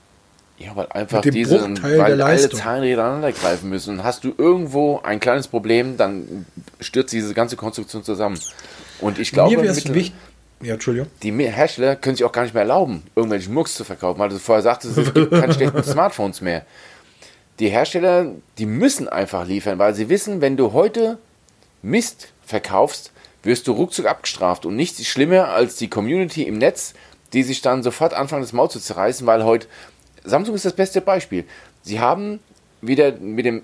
[0.58, 3.98] Ja, weil einfach diese, weil alle Zahnräder aneinander greifen müssen.
[3.98, 6.46] Und hast du irgendwo ein kleines Problem, dann
[6.80, 8.40] stürzt diese ganze Konstruktion zusammen.
[9.02, 10.14] Und ich glaube, Mir wichtig,
[10.64, 11.10] ja, Entschuldigung.
[11.24, 14.40] Die Hersteller können sich auch gar nicht mehr erlauben, irgendwelche Mucks zu verkaufen, weil du
[14.40, 16.66] vorher sagtest, es gibt keine schlechten Smartphones mehr.
[17.60, 21.18] Die Hersteller, die müssen einfach liefern, weil sie wissen, wenn du heute
[21.82, 23.12] Mist verkaufst,
[23.44, 24.66] wirst du ruckzuck abgestraft.
[24.66, 26.94] Und nichts ist schlimmer als die Community im Netz,
[27.34, 29.68] die sich dann sofort anfangen, das Maul zu zerreißen, weil heute,
[30.24, 31.46] Samsung ist das beste Beispiel.
[31.82, 32.40] Sie haben
[32.82, 33.64] wieder mit dem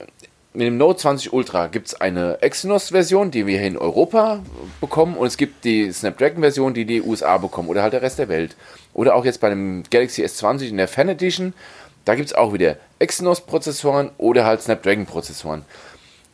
[0.51, 4.39] mit dem Note 20 Ultra gibt es eine Exynos-Version, die wir hier in Europa
[4.81, 8.29] bekommen, und es gibt die Snapdragon-Version, die die USA bekommen oder halt der Rest der
[8.29, 8.55] Welt.
[8.93, 11.53] Oder auch jetzt bei dem Galaxy S20 in der Fan Edition,
[12.03, 15.65] da gibt es auch wieder Exynos-Prozessoren oder halt Snapdragon-Prozessoren.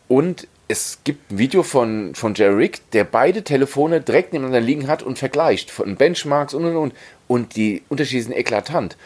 [0.08, 4.88] Und es gibt ein Video von, von Jerry Rick, der beide Telefone direkt nebeneinander liegen
[4.88, 6.94] hat und vergleicht, von Benchmarks und und und.
[7.28, 8.98] Und die Unterschiede sind eklatant.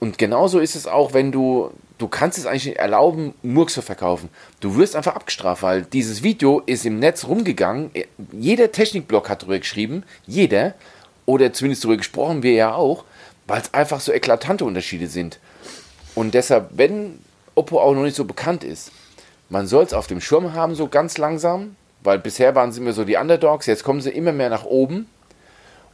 [0.00, 3.82] Und genauso ist es auch, wenn du du kannst es eigentlich nicht erlauben, Murks zu
[3.82, 4.30] verkaufen.
[4.60, 7.90] Du wirst einfach abgestraft, weil dieses Video ist im Netz rumgegangen.
[8.32, 10.74] Jeder Technikblog hat darüber geschrieben, jeder,
[11.26, 13.04] oder zumindest darüber gesprochen, wir ja auch,
[13.46, 15.38] weil es einfach so eklatante Unterschiede sind.
[16.14, 17.18] Und deshalb, wenn
[17.54, 18.92] Oppo auch noch nicht so bekannt ist,
[19.50, 22.92] man soll es auf dem Schirm haben, so ganz langsam, weil bisher waren sie immer
[22.92, 25.08] so die Underdogs, jetzt kommen sie immer mehr nach oben.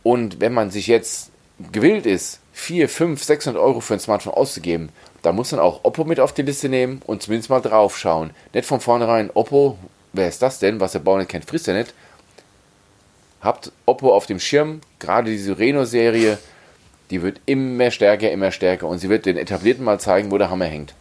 [0.03, 1.31] Und wenn man sich jetzt
[1.73, 4.91] gewillt ist, 4, 5, 600 Euro für ein Smartphone auszugeben,
[5.23, 8.31] da muss man auch Oppo mit auf die Liste nehmen und zumindest mal drauf schauen.
[8.53, 9.79] Nicht von vornherein, Oppo,
[10.13, 10.81] wer ist das denn?
[10.81, 11.95] Was der Bauer nicht kennt, frisst er nicht.
[13.41, 16.39] Habt Oppo auf dem Schirm, gerade diese Reno-Serie,
[17.11, 20.51] die wird immer stärker, immer stärker und sie wird den Etablierten mal zeigen, wo der
[20.51, 20.95] Hammer hängt.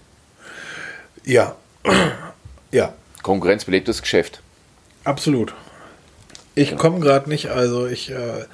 [1.24, 1.56] Ja.
[2.72, 2.94] ja.
[3.22, 4.42] Konkurrenzbelebtes Geschäft.
[5.06, 5.54] Absolut.
[6.56, 8.10] Ich komme gerade nicht, also ich.
[8.12, 8.46] Äh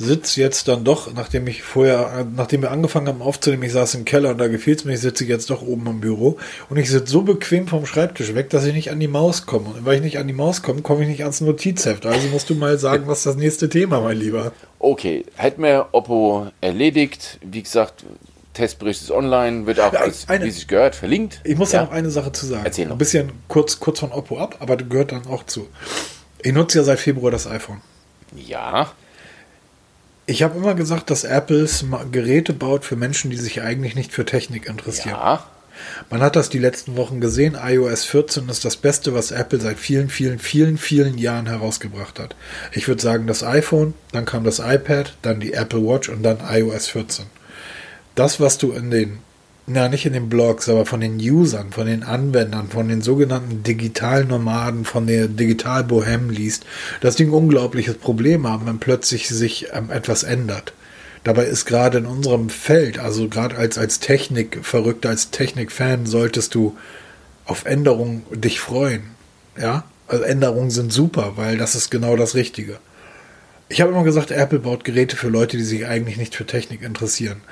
[0.00, 4.04] sitze jetzt dann doch, nachdem ich vorher, nachdem wir angefangen haben aufzunehmen, ich saß im
[4.04, 6.38] Keller und da gefiel es mir, ich sitze jetzt doch oben im Büro
[6.70, 9.68] und ich sitze so bequem vom Schreibtisch weg, dass ich nicht an die Maus komme.
[9.68, 12.06] Und weil ich nicht an die Maus komme, komme ich nicht ans Notizheft.
[12.06, 14.52] Also musst du mal sagen, was das nächste Thema, mein Lieber.
[14.78, 17.38] Okay, hätten wir Oppo erledigt.
[17.42, 18.04] Wie gesagt,
[18.54, 21.40] Testbericht ist online, wird auch, als, eine, wie sich gehört, verlinkt.
[21.44, 21.82] Ich muss ja.
[21.82, 22.62] noch eine Sache zu sagen.
[22.64, 22.94] Erzähl noch.
[22.94, 25.68] Ein bisschen kurz, kurz von Oppo ab, aber gehört dann auch zu.
[26.42, 27.80] Ich nutze ja seit Februar das iPhone.
[28.34, 28.92] Ja.
[30.30, 31.68] Ich habe immer gesagt, dass Apple
[32.12, 35.16] Geräte baut für Menschen, die sich eigentlich nicht für Technik interessieren.
[35.16, 35.44] Ja.
[36.08, 37.58] Man hat das die letzten Wochen gesehen.
[37.60, 42.36] iOS 14 ist das Beste, was Apple seit vielen, vielen, vielen, vielen Jahren herausgebracht hat.
[42.70, 46.38] Ich würde sagen, das iPhone, dann kam das iPad, dann die Apple Watch und dann
[46.48, 47.24] iOS 14.
[48.14, 49.18] Das, was du in den
[49.66, 53.62] na, nicht in den Blogs, aber von den Usern, von den Anwendern, von den sogenannten
[53.62, 56.64] Digitalnomaden, von der Digital-Bohem liest,
[57.00, 60.72] dass die ein unglaubliches Problem haben, wenn plötzlich sich ähm, etwas ändert.
[61.22, 66.76] Dabei ist gerade in unserem Feld, also gerade als, als Technikverrückter, als Technikfan, solltest du
[67.44, 69.02] auf Änderungen dich freuen.
[69.60, 72.78] Ja, also Änderungen sind super, weil das ist genau das Richtige.
[73.68, 76.82] Ich habe immer gesagt, Apple baut Geräte für Leute, die sich eigentlich nicht für Technik
[76.82, 77.42] interessieren.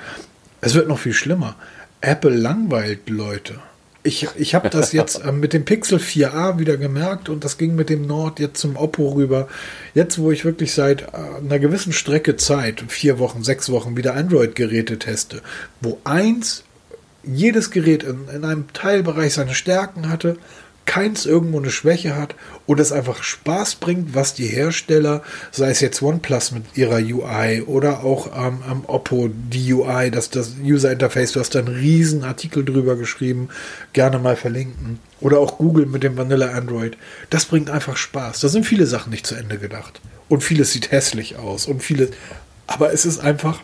[0.61, 1.55] Es wird noch viel schlimmer.
[2.01, 3.55] Apple langweilt Leute.
[4.01, 7.75] Ich, ich habe das jetzt äh, mit dem Pixel 4a wieder gemerkt und das ging
[7.75, 9.47] mit dem Nord jetzt zum Oppo rüber.
[9.93, 11.07] Jetzt, wo ich wirklich seit äh,
[11.43, 15.41] einer gewissen Strecke Zeit, vier Wochen, sechs Wochen, wieder Android-Geräte teste,
[15.81, 16.63] wo eins,
[17.23, 20.37] jedes Gerät in, in einem Teilbereich seine Stärken hatte
[20.85, 25.81] keins irgendwo eine Schwäche hat und es einfach Spaß bringt, was die Hersteller, sei es
[25.81, 30.91] jetzt OnePlus mit ihrer UI oder auch ähm, am Oppo die UI, das, das User
[30.91, 33.49] Interface, du hast da einen riesen Artikel drüber geschrieben,
[33.93, 34.99] gerne mal verlinken.
[35.21, 36.97] Oder auch Google mit dem Vanilla Android.
[37.29, 38.39] Das bringt einfach Spaß.
[38.39, 39.99] Da sind viele Sachen nicht zu Ende gedacht.
[40.29, 41.65] Und vieles sieht hässlich aus.
[41.67, 42.09] Und viele.
[42.67, 43.59] Aber es ist einfach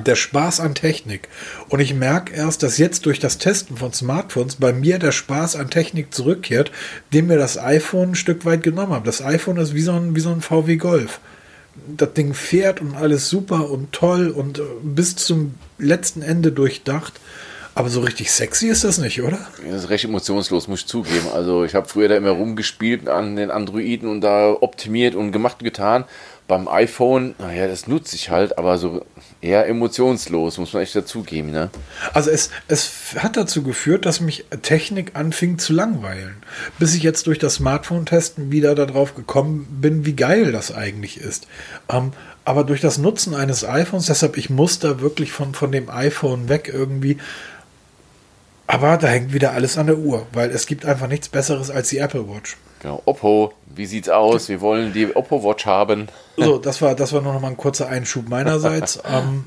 [0.00, 1.28] der Spaß an Technik.
[1.68, 5.56] Und ich merke erst, dass jetzt durch das Testen von Smartphones bei mir der Spaß
[5.56, 6.72] an Technik zurückkehrt,
[7.12, 9.06] den mir das iPhone ein Stück weit genommen hat.
[9.06, 11.20] Das iPhone ist wie so ein, wie so ein VW Golf.
[11.96, 17.14] Das Ding fährt und alles super und toll und äh, bis zum letzten Ende durchdacht.
[17.76, 19.38] Aber so richtig sexy ist das nicht, oder?
[19.68, 21.26] Das ist recht emotionslos, muss ich zugeben.
[21.34, 25.56] Also ich habe früher da immer rumgespielt an den Androiden und da optimiert und gemacht
[25.58, 26.04] und getan.
[26.46, 29.06] Beim iPhone, naja, das nutze ich halt, aber so
[29.40, 31.50] eher emotionslos, muss man echt dazugeben.
[31.50, 31.70] Ne?
[32.12, 36.36] Also es, es hat dazu geführt, dass mich Technik anfing zu langweilen.
[36.78, 41.46] Bis ich jetzt durch das Smartphone-Testen wieder darauf gekommen bin, wie geil das eigentlich ist.
[41.88, 42.12] Ähm,
[42.44, 46.50] aber durch das Nutzen eines iPhones, deshalb ich muss da wirklich von, von dem iPhone
[46.50, 47.16] weg irgendwie.
[48.66, 51.88] Aber da hängt wieder alles an der Uhr, weil es gibt einfach nichts Besseres als
[51.88, 52.56] die Apple Watch.
[52.84, 54.50] Genau, Oppo, wie sieht's aus?
[54.50, 56.08] Wir wollen die Oppo Watch haben.
[56.36, 59.00] So, das war, das war noch mal ein kurzer Einschub meinerseits.
[59.10, 59.46] ähm,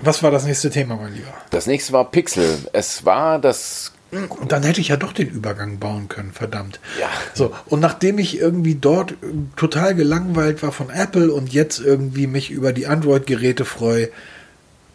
[0.00, 1.34] was war das nächste Thema, mein Lieber?
[1.50, 2.56] Das nächste war Pixel.
[2.72, 6.78] Es war das und dann hätte ich ja doch den Übergang bauen können, verdammt.
[7.00, 7.08] Ja.
[7.34, 9.14] So, und nachdem ich irgendwie dort
[9.56, 14.08] total gelangweilt war von Apple und jetzt irgendwie mich über die Android-Geräte freue,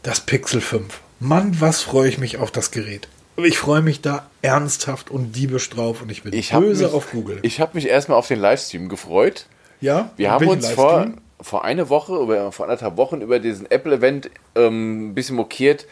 [0.04, 1.02] das Pixel 5.
[1.20, 3.10] Mann, was freue ich mich auf das Gerät.
[3.36, 7.12] Ich freue mich da ernsthaft und diebisch drauf und ich bin ich böse mich, auf
[7.12, 7.40] Google.
[7.42, 9.48] Ich habe mich erstmal auf den Livestream gefreut.
[9.82, 11.08] Ja, wir haben uns vor,
[11.42, 15.88] vor einer Woche, oder vor anderthalb Wochen über diesen Apple-Event ähm, ein bisschen mokiert,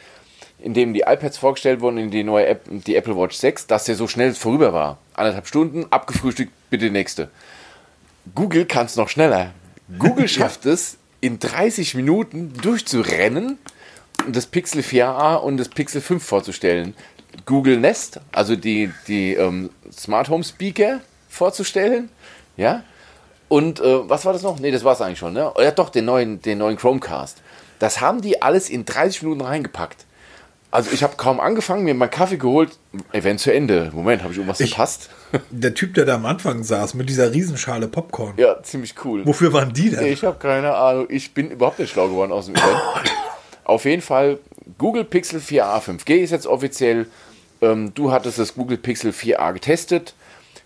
[0.60, 3.86] in dem die iPads vorgestellt wurden, in die neue App, die Apple Watch 6, dass
[3.86, 5.00] der so schnell vorüber war.
[5.16, 7.30] Anderthalb Stunden, abgefrühstückt, bitte nächste.
[8.36, 9.52] Google kann es noch schneller.
[9.98, 10.74] Google schafft ja.
[10.74, 13.58] es, in 30 Minuten durchzurennen
[14.26, 16.96] und das Pixel 4a und das Pixel 5 vorzustellen.
[17.46, 22.10] Google Nest, also die, die ähm, Smart Home Speaker vorzustellen.
[22.58, 22.84] Ja.
[23.48, 24.60] Und äh, was war das noch?
[24.60, 25.34] Ne, das war es eigentlich schon.
[25.34, 25.52] Ne?
[25.58, 27.42] Ja, doch, den neuen, den neuen Chromecast.
[27.80, 30.06] Das haben die alles in 30 Minuten reingepackt.
[30.72, 32.78] Also ich habe kaum angefangen, mir meinen Kaffee geholt,
[33.12, 33.92] Event zu Ende.
[33.94, 35.10] Moment, habe ich irgendwas ich, verpasst?
[35.50, 38.36] Der Typ, der da am Anfang saß, mit dieser Riesenschale Popcorn.
[38.38, 39.26] Ja, ziemlich cool.
[39.26, 40.06] Wofür waren die denn?
[40.06, 41.08] Ich habe keine Ahnung.
[41.10, 42.82] Ich bin überhaupt nicht schlau geworden aus dem Event.
[43.66, 44.40] Auf jeden Fall,
[44.78, 47.08] Google Pixel 4a 5G ist jetzt offiziell.
[47.62, 50.14] Ähm, du hattest das Google Pixel 4a getestet.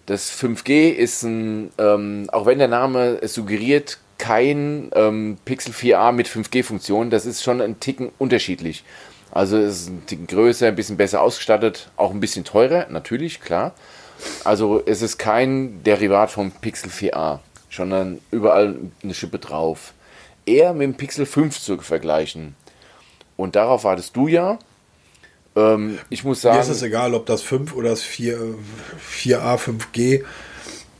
[0.05, 6.11] Das 5G ist ein, ähm, auch wenn der Name es suggeriert, kein ähm, Pixel 4a
[6.11, 7.09] mit 5G-Funktion.
[7.09, 8.83] Das ist schon ein Ticken unterschiedlich.
[9.31, 13.41] Also es ist ein Ticken größer, ein bisschen besser ausgestattet, auch ein bisschen teurer, natürlich,
[13.41, 13.73] klar.
[14.43, 19.93] Also es ist kein Derivat vom Pixel 4a, sondern überall eine Schippe drauf.
[20.45, 22.55] Eher mit dem Pixel 5 zu vergleichen.
[23.35, 24.59] Und darauf wartest du ja.
[25.55, 26.57] Ähm, ich muss sagen.
[26.57, 28.37] Mir ist es egal, ob das 5 oder das 4,
[29.09, 30.23] 4a, 5G.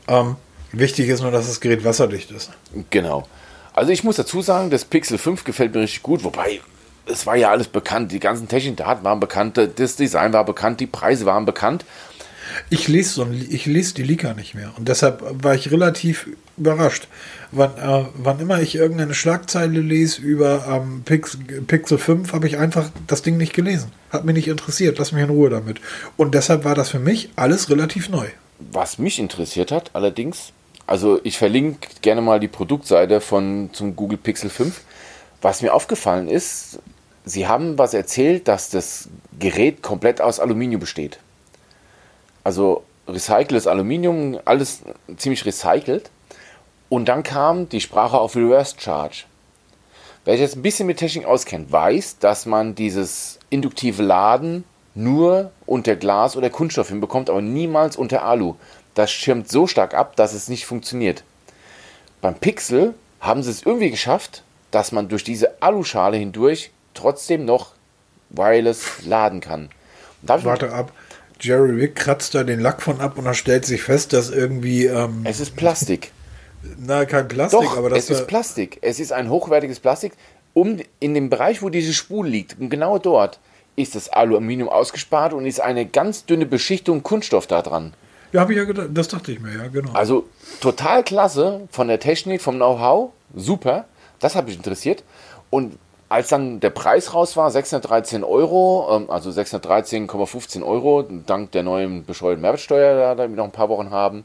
[0.08, 0.36] Ähm,
[0.72, 2.50] wichtig ist nur, dass das Gerät wasserdicht ist.
[2.90, 3.26] Genau.
[3.72, 6.60] Also ich muss dazu sagen, das Pixel 5 gefällt mir richtig gut, wobei
[7.06, 10.80] es war ja alles bekannt, die ganzen technischen Daten waren bekannt, das Design war bekannt,
[10.80, 11.84] die Preise waren bekannt.
[12.70, 17.08] Ich lese, so, ich lese die Leaker nicht mehr und deshalb war ich relativ überrascht.
[17.52, 22.58] Wann, äh, wann immer ich irgendeine Schlagzeile lese über ähm, Pix, Pixel 5, habe ich
[22.58, 23.92] einfach das Ding nicht gelesen.
[24.10, 25.80] Hat mich nicht interessiert, lass mich in Ruhe damit.
[26.16, 28.26] Und deshalb war das für mich alles relativ neu.
[28.58, 30.52] Was mich interessiert hat, allerdings,
[30.86, 34.80] also ich verlinke gerne mal die Produktseite von zum Google Pixel 5.
[35.42, 36.80] Was mir aufgefallen ist,
[37.28, 41.18] Sie haben was erzählt, dass das Gerät komplett aus Aluminium besteht.
[42.44, 44.82] Also recyceltes Aluminium, alles
[45.16, 46.10] ziemlich recycelt.
[46.88, 49.24] Und dann kam die Sprache auf Reverse Charge.
[50.24, 55.52] Wer sich jetzt ein bisschen mit Technik auskennt, weiß, dass man dieses induktive Laden nur
[55.66, 58.54] unter Glas oder Kunststoff hinbekommt, aber niemals unter Alu.
[58.94, 61.22] Das schirmt so stark ab, dass es nicht funktioniert.
[62.20, 67.72] Beim Pixel haben sie es irgendwie geschafft, dass man durch diese Aluschale hindurch trotzdem noch
[68.30, 69.68] wireless laden kann.
[70.22, 70.92] Warte ab.
[71.40, 74.86] Jerry Wick kratzt da den Lack von ab und dann stellt sich fest, dass irgendwie.
[74.86, 76.10] Ähm, es ist Plastik.
[76.78, 78.78] Na, kein Plastik, Doch, aber das es ist Plastik.
[78.82, 80.12] Es ist ein hochwertiges Plastik.
[80.54, 83.38] Um, in dem Bereich, wo diese Spule liegt, genau dort,
[83.76, 87.92] ist das Aluminium ausgespart und ist eine ganz dünne Beschichtung Kunststoff da dran.
[88.32, 89.92] Ja, habe ich ja gedacht, das dachte ich mir, ja, genau.
[89.92, 90.26] Also
[90.60, 93.84] total klasse von der Technik, vom Know-how, super.
[94.18, 95.04] Das hat mich interessiert.
[95.50, 101.62] Und als dann der Preis raus war, 613 Euro, ähm, also 613,15 Euro, dank der
[101.62, 104.24] neuen bescheuerten Mehrwertsteuer, da wir noch ein paar Wochen haben,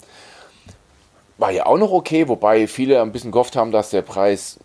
[1.42, 4.60] war ja auch noch okay, wobei viele ein bisschen gehofft haben, dass der Preis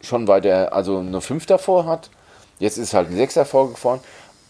[0.00, 2.08] schon weiter, also eine 5 davor hat.
[2.58, 4.00] Jetzt ist halt ein 6 davor gefahren.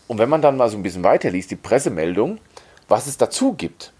[0.06, 2.38] Und wenn man dann mal so ein bisschen weiter liest, die Pressemeldung,
[2.86, 3.92] was es dazu gibt,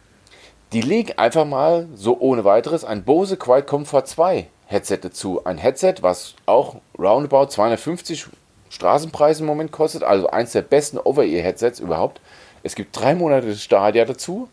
[0.73, 5.45] die legen einfach mal so ohne weiteres ein Bose Quiet Comfort 2 Headset dazu.
[5.45, 8.27] Ein Headset, was auch roundabout 250
[8.71, 12.21] Straßenpreise im Moment kostet, also eins der besten Over-Ear-Headsets überhaupt.
[12.63, 14.49] Es gibt drei Monate Stadia dazu,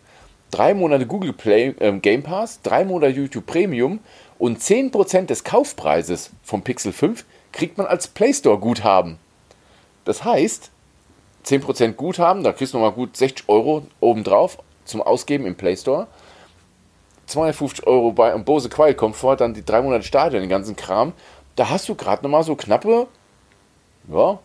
[0.56, 4.00] drei Monate Google Play äh, Game Pass, drei Monate YouTube Premium
[4.40, 9.18] und 10% des Kaufpreises vom Pixel 5 kriegt man als Play Store Guthaben.
[10.06, 10.72] Das heißt,
[11.46, 16.08] 10% Guthaben, da kriegst du nochmal gut 60 Euro obendrauf zum Ausgeben im Play Store
[17.28, 21.12] 250 Euro bei Bose Quiet Comfort, dann die drei Monate Stadion, den ganzen Kram.
[21.58, 23.08] Da hast du gerade nochmal so knappe,
[24.08, 24.40] ja,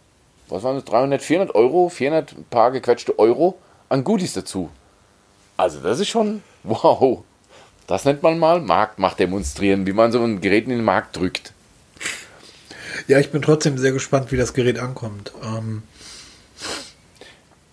[0.48, 4.70] was waren das, 300, 400 Euro, 400 paar gequetschte Euro an Goodies dazu.
[5.60, 7.22] Also das ist schon, wow.
[7.86, 11.52] Das nennt man mal Marktmacht demonstrieren, wie man so ein Gerät in den Markt drückt.
[13.08, 15.32] Ja, ich bin trotzdem sehr gespannt, wie das Gerät ankommt.
[15.44, 15.82] Ähm,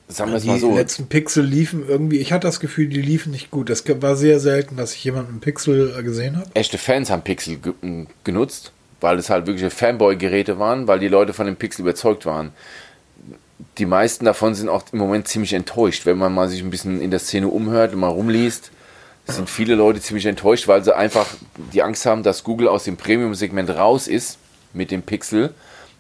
[0.10, 0.76] Sagen wir es die mal so.
[0.76, 3.70] letzten Pixel liefen irgendwie, ich hatte das Gefühl, die liefen nicht gut.
[3.70, 6.50] Es war sehr selten, dass ich jemanden einen Pixel äh, gesehen habe.
[6.56, 11.32] Echte Fans haben Pixel ge genutzt, weil es halt wirkliche Fanboy-Geräte waren, weil die Leute
[11.32, 12.52] von dem Pixel überzeugt waren.
[13.78, 16.06] Die meisten davon sind auch im Moment ziemlich enttäuscht.
[16.06, 18.72] Wenn man mal sich ein bisschen in der Szene umhört und mal rumliest,
[19.26, 21.26] sind viele Leute ziemlich enttäuscht, weil sie einfach
[21.74, 24.38] die Angst haben, dass Google aus dem Premium-Segment raus ist
[24.74, 25.54] mit dem Pixel.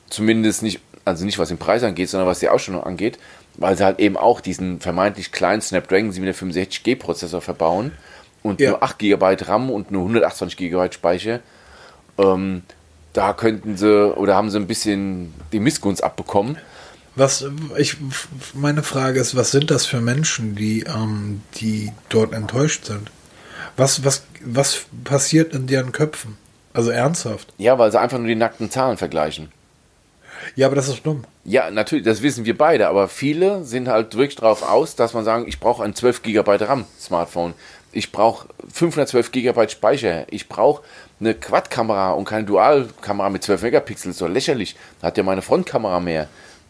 [0.09, 3.17] Zumindest nicht, also nicht was den Preis angeht, sondern was die Ausstellung angeht,
[3.55, 7.91] weil sie halt eben auch diesen vermeintlich kleinen Snapdragon 765G Prozessor verbauen
[8.43, 8.69] und Ja.
[8.71, 11.41] nur 8 GB RAM und nur 128 GB Speicher.
[12.17, 12.61] Ähm,
[13.13, 16.57] da könnten sie oder haben sie ein bisschen die Missgunst abbekommen.
[17.17, 17.43] Was
[17.77, 17.97] ich
[18.53, 23.09] meine Frage ist, was sind das für Menschen, die, ähm, die dort enttäuscht sind?
[23.75, 26.37] Was, was, was passiert in deren Köpfen?
[26.73, 27.51] Also ernsthaft.
[27.57, 29.51] Ja, weil sie einfach nur die nackten Zahlen vergleichen.
[30.55, 31.23] Ja, aber das ist dumm.
[31.43, 35.25] Ja, natürlich, das wissen wir beide, aber viele sind halt wirklich darauf aus, dass man
[35.25, 37.55] sagen, ich brauche ein 12 GB RAM Smartphone.
[37.93, 40.31] Ich brauche 512 GB Speicher.
[40.31, 40.83] Ich brauche
[41.19, 44.13] eine Quad-Kamera und keine Dual-Kamera mit 12 Megapixel.
[44.13, 44.75] So lächerlich.
[45.01, 46.27] Da hat ja meine Frontkamera mehr.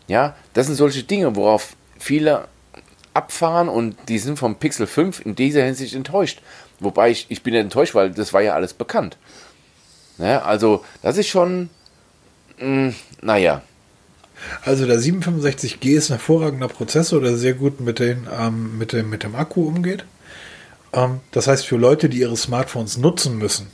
[0.07, 2.47] Ja, das sind solche Dinge, worauf viele
[3.13, 6.41] abfahren und die sind vom Pixel 5 in dieser Hinsicht enttäuscht.
[6.79, 9.17] Wobei ich, ich bin enttäuscht, weil das war ja alles bekannt.
[10.17, 10.43] Ne?
[10.43, 11.69] Also, das ist schon,
[12.59, 13.61] mh, naja,
[14.63, 19.09] Also der 765G ist ein hervorragender Prozessor, der sehr gut mit, den, ähm, mit, dem,
[19.09, 20.05] mit dem Akku umgeht.
[20.93, 23.67] Ähm, das heißt, für Leute, die ihre Smartphones nutzen müssen,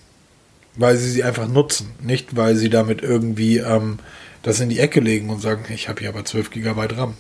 [0.76, 4.00] weil sie sie einfach nutzen, nicht weil sie damit irgendwie ähm,
[4.44, 7.16] das in die Ecke legen und sagen, ich habe hier aber 12 GB RAM,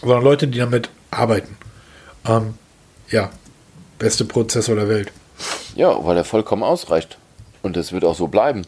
[0.00, 1.56] sondern Leute, die damit arbeiten.
[2.26, 2.54] Ähm,
[3.10, 3.30] ja,
[3.98, 5.12] beste Prozessor der Welt.
[5.74, 7.18] ja, weil er vollkommen ausreicht.
[7.62, 8.62] Und das wird auch so bleiben.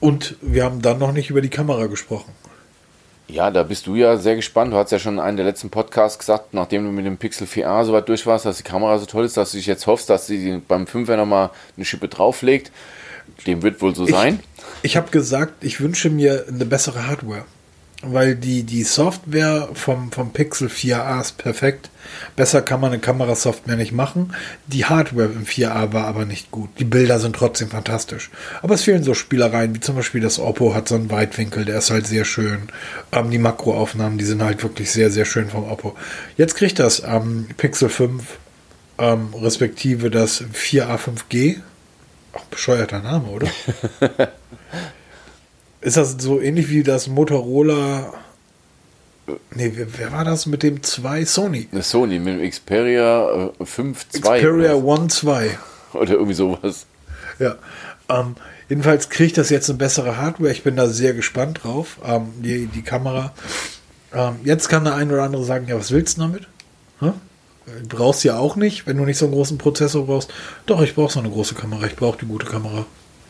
[0.00, 2.32] Und wir haben dann noch nicht über die Kamera gesprochen.
[3.26, 4.72] Ja, da bist du ja sehr gespannt.
[4.72, 7.46] Du hast ja schon in einem der letzten Podcasts gesagt, nachdem du mit dem Pixel
[7.46, 9.86] 4a so weit durch warst, dass die Kamera so toll ist, dass du dich jetzt
[9.86, 12.70] hoffst, dass sie beim 5er nochmal eine Schippe drauflegt.
[13.46, 14.40] Dem wird wohl so sein.
[14.82, 17.44] Ich, ich habe gesagt, ich wünsche mir eine bessere Hardware.
[18.06, 21.88] Weil die, die Software vom, vom Pixel 4a ist perfekt.
[22.36, 24.34] Besser kann man eine Kamerasoftware nicht machen.
[24.66, 26.68] Die Hardware im 4a war aber nicht gut.
[26.78, 28.30] Die Bilder sind trotzdem fantastisch.
[28.60, 31.78] Aber es fehlen so Spielereien, wie zum Beispiel das Oppo hat so einen Weitwinkel, der
[31.78, 32.68] ist halt sehr schön.
[33.10, 35.96] Ähm, die Makroaufnahmen, die sind halt wirklich sehr, sehr schön vom Oppo.
[36.36, 38.22] Jetzt kriegt das ähm, Pixel 5
[38.98, 41.60] ähm, respektive das 4a 5G.
[42.34, 43.48] Auch bescheuerter Name, oder?
[45.80, 48.12] Ist das so ähnlich wie das Motorola?
[49.54, 51.24] Nee, wer, war das mit dem 2?
[51.24, 51.68] Sony.
[51.80, 55.58] Sony mit dem Xperia äh, 5 2 Xperia One 2.
[55.92, 56.86] oder irgendwie sowas.
[57.38, 57.56] Ja.
[58.08, 58.36] Ähm,
[58.68, 60.52] jedenfalls kriegt das jetzt eine bessere Hardware.
[60.52, 61.98] Ich bin da sehr gespannt drauf.
[62.04, 63.32] Ähm, die, die Kamera.
[64.12, 66.48] Ähm, jetzt kann der ein oder andere sagen, ja, was willst du damit?
[67.00, 67.12] Hä?
[67.66, 70.32] Du brauchst ja auch nicht, wenn du nicht so einen großen Prozessor brauchst.
[70.66, 71.86] Doch, ich brauche so eine große Kamera.
[71.86, 72.84] Ich brauche die gute Kamera.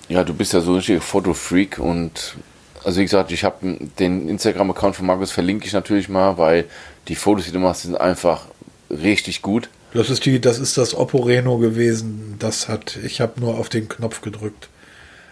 [0.08, 2.36] Ja, du bist ja so ein richtiger Fotofreak und
[2.84, 6.66] also wie gesagt, ich habe den Instagram-Account von Markus verlinke ich natürlich mal, weil
[7.08, 8.42] die Fotos, die du machst, sind einfach
[8.90, 9.70] richtig gut.
[9.94, 12.36] Das ist die, das ist das Oppo Reno gewesen.
[12.38, 14.68] Das hat, ich habe nur auf den Knopf gedrückt.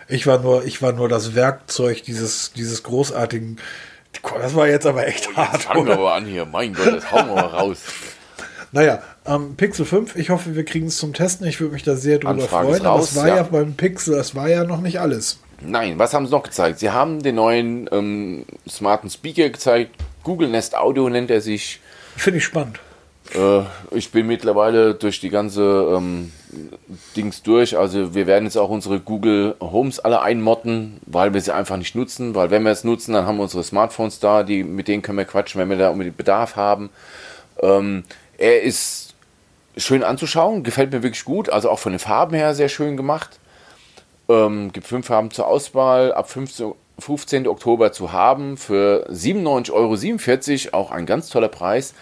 [0.08, 3.58] Ich war nur, ich war nur das Werkzeug dieses, dieses großartigen.
[4.40, 5.54] Das war jetzt aber echt hart.
[5.54, 7.78] Jetzt fangen wir aber an hier, mein Gott, das hauen wir mal raus.
[8.72, 11.46] Naja, ähm, Pixel 5, ich hoffe, wir kriegen es zum Testen.
[11.46, 12.86] Ich würde mich da sehr drüber Anfrage freuen.
[12.86, 13.36] raus, es war ja.
[13.36, 13.42] ja.
[13.42, 15.38] beim Pixel, das war ja noch nicht alles.
[15.60, 16.78] Nein, was haben sie noch gezeigt?
[16.78, 19.94] Sie haben den neuen ähm, smarten Speaker gezeigt.
[20.24, 21.80] Google Nest Audio nennt er sich.
[22.16, 22.80] Finde ich spannend.
[23.34, 25.62] Äh, ich bin mittlerweile durch die ganze
[25.96, 26.32] ähm,
[27.16, 27.76] Dings durch.
[27.76, 31.94] Also wir werden jetzt auch unsere Google Homes alle einmotten, weil wir sie einfach nicht
[31.94, 32.34] nutzen.
[32.34, 35.18] Weil wenn wir es nutzen, dann haben wir unsere Smartphones da, die, mit denen können
[35.18, 36.90] wir quatschen, wenn wir da unbedingt Bedarf haben.
[37.60, 38.04] Ähm,
[38.38, 39.14] er ist
[39.76, 41.48] schön anzuschauen, gefällt mir wirklich gut.
[41.48, 43.38] Also auch von den Farben her sehr schön gemacht.
[44.28, 47.48] Ähm, gibt fünf Farben zur Auswahl, ab 15, 15.
[47.48, 51.94] Oktober zu haben für 97,47 Euro, auch ein ganz toller Preis.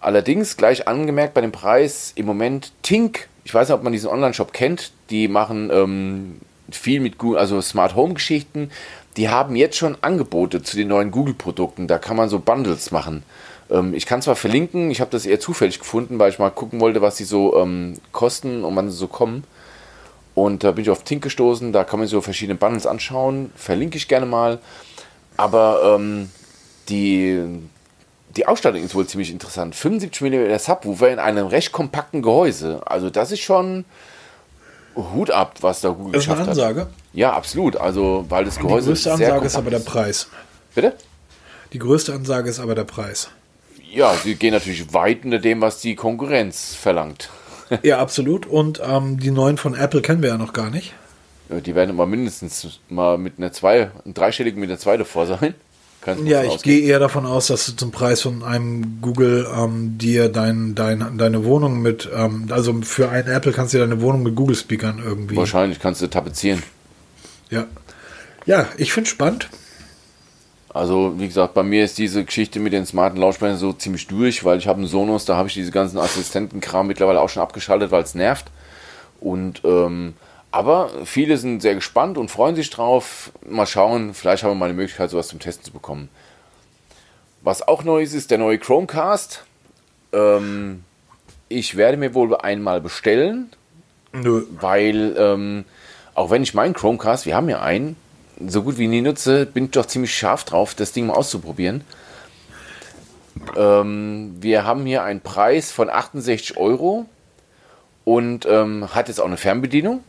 [0.00, 4.08] Allerdings gleich angemerkt bei dem Preis im Moment Tink, ich weiß nicht, ob man diesen
[4.08, 6.40] Online-Shop kennt, die machen ähm,
[6.70, 8.70] viel mit Google, also Smart Home Geschichten.
[9.16, 11.88] Die haben jetzt schon Angebote zu den neuen Google-Produkten.
[11.88, 13.24] Da kann man so Bundles machen.
[13.70, 16.80] Ähm, ich kann zwar verlinken, ich habe das eher zufällig gefunden, weil ich mal gucken
[16.80, 19.44] wollte, was sie so ähm, kosten und wann sie so kommen.
[20.34, 23.96] Und da bin ich auf Tink gestoßen, da kann man so verschiedene Bundles anschauen, verlinke
[23.96, 24.58] ich gerne mal.
[25.36, 26.30] Aber ähm,
[26.88, 27.40] die,
[28.36, 29.74] die Ausstattung ist wohl ziemlich interessant.
[29.74, 32.82] 75 mm Subwoofer in einem recht kompakten Gehäuse.
[32.86, 33.84] Also das ist schon
[34.96, 36.48] Hut ab, was da Google das geschafft hat.
[36.48, 36.90] Das ist eine Ansage?
[36.90, 36.96] Hat.
[37.12, 37.76] Ja, absolut.
[37.76, 40.28] Also, weil das Gehäuse Die größte Ansage ist aber der Preis.
[40.74, 40.94] Bitte?
[41.72, 43.30] Die größte Ansage ist aber der Preis.
[43.92, 47.28] Ja, sie gehen natürlich weit unter dem, was die Konkurrenz verlangt.
[47.82, 48.46] ja, absolut.
[48.46, 50.94] Und ähm, die neuen von Apple kennen wir ja noch gar nicht.
[51.48, 55.54] Die werden immer mindestens mal mit einer zwei, dreistelligen mit einer zwei davor sein.
[56.24, 60.30] Ja, ich gehe eher davon aus, dass du zum Preis von einem Google ähm, dir
[60.30, 64.34] dein, dein, deine Wohnung mit, ähm, also für einen Apple kannst du deine Wohnung mit
[64.34, 65.36] Google-Speakern irgendwie.
[65.36, 66.62] Wahrscheinlich kannst du tapezieren.
[67.50, 67.66] Ja.
[68.46, 69.50] Ja, ich finde es spannend.
[70.72, 74.44] Also, wie gesagt, bei mir ist diese Geschichte mit den smarten Lautsprechern so ziemlich durch,
[74.44, 77.90] weil ich habe einen Sonos, da habe ich diese ganzen Assistentenkram mittlerweile auch schon abgeschaltet,
[77.90, 78.46] weil es nervt.
[79.20, 80.14] Und ähm,
[80.52, 83.32] aber viele sind sehr gespannt und freuen sich drauf.
[83.48, 86.08] Mal schauen, vielleicht haben wir mal eine Möglichkeit, sowas zum Testen zu bekommen.
[87.42, 89.44] Was auch neu ist, ist der neue Chromecast.
[90.12, 90.84] Ähm,
[91.48, 93.50] ich werde mir wohl einmal bestellen,
[94.12, 94.44] Nö.
[94.60, 95.64] weil ähm,
[96.14, 97.96] auch wenn ich meinen Chromecast, wir haben ja einen,
[98.46, 101.82] so gut wie nie nutze, bin ich doch ziemlich scharf drauf, das Ding mal auszuprobieren.
[103.56, 107.06] Ähm, wir haben hier einen Preis von 68 Euro
[108.04, 110.02] und ähm, hat jetzt auch eine Fernbedienung.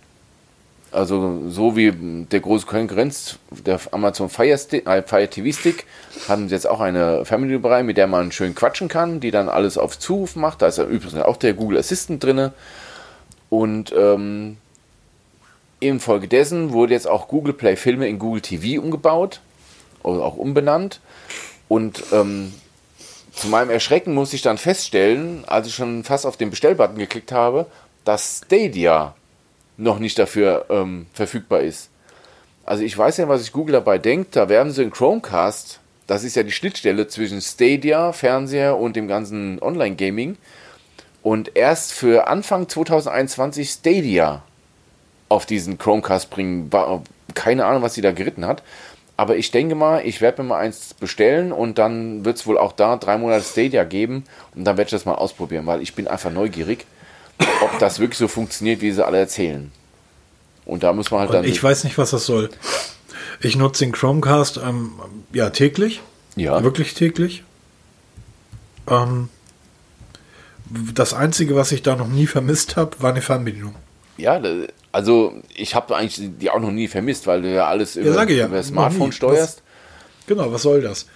[0.91, 5.85] Also so wie der große Konkurrenz, der Amazon Fire, Stick, äh, Fire TV Stick,
[6.27, 9.47] haben sie jetzt auch eine Family bereit, mit der man schön quatschen kann, die dann
[9.47, 10.61] alles auf Zuruf macht.
[10.61, 12.51] Da ist ja übrigens auch der Google Assistant drin.
[13.49, 14.57] Und ähm,
[15.81, 19.41] infolgedessen wurde jetzt auch Google Play Filme in Google TV umgebaut,
[20.03, 20.99] oder auch umbenannt.
[21.67, 22.53] Und ähm,
[23.33, 27.31] zu meinem Erschrecken musste ich dann feststellen, als ich schon fast auf den Bestellbutton geklickt
[27.31, 27.67] habe,
[28.03, 29.15] dass Stadia
[29.77, 31.89] noch nicht dafür ähm, verfügbar ist.
[32.65, 34.35] Also ich weiß ja, was sich Google dabei denkt.
[34.35, 39.07] Da werden sie in Chromecast, das ist ja die Schnittstelle zwischen Stadia, Fernseher und dem
[39.07, 40.37] ganzen Online-Gaming.
[41.23, 44.43] Und erst für Anfang 2021 Stadia
[45.31, 46.69] auf diesen Chromecast bringen.
[47.33, 48.63] Keine Ahnung, was sie da geritten hat.
[49.17, 52.57] Aber ich denke mal, ich werde mir mal eins bestellen und dann wird es wohl
[52.57, 54.23] auch da drei Monate Stadia geben
[54.55, 56.85] und dann werde ich das mal ausprobieren, weil ich bin einfach neugierig
[57.61, 59.71] ob das wirklich so funktioniert, wie sie alle erzählen.
[60.65, 61.43] Und da muss man halt dann.
[61.43, 62.49] Ich weiß nicht, was das soll.
[63.39, 64.91] Ich nutze den Chromecast ähm,
[65.33, 66.01] ja täglich.
[66.35, 66.63] Ja.
[66.63, 67.43] Wirklich täglich.
[68.87, 69.29] Ähm,
[70.93, 73.75] das Einzige, was ich da noch nie vermisst habe, war eine Fernbedienung.
[74.21, 74.41] Ja,
[74.91, 78.45] also ich habe eigentlich die auch noch nie vermisst, weil du ja alles über, ja,
[78.45, 79.57] über das Smartphone steuerst.
[79.57, 81.07] Was, genau, was soll das?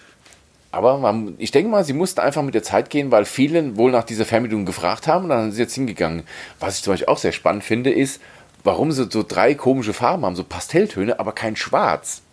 [0.71, 3.91] Aber man, ich denke mal, sie mussten einfach mit der Zeit gehen, weil viele wohl
[3.91, 6.23] nach dieser Fernbedienung gefragt haben und dann sind sie jetzt hingegangen.
[6.59, 8.19] Was ich zum Beispiel auch sehr spannend finde, ist,
[8.65, 12.23] warum sie so drei komische Farben haben, so Pastelltöne, aber kein Schwarz.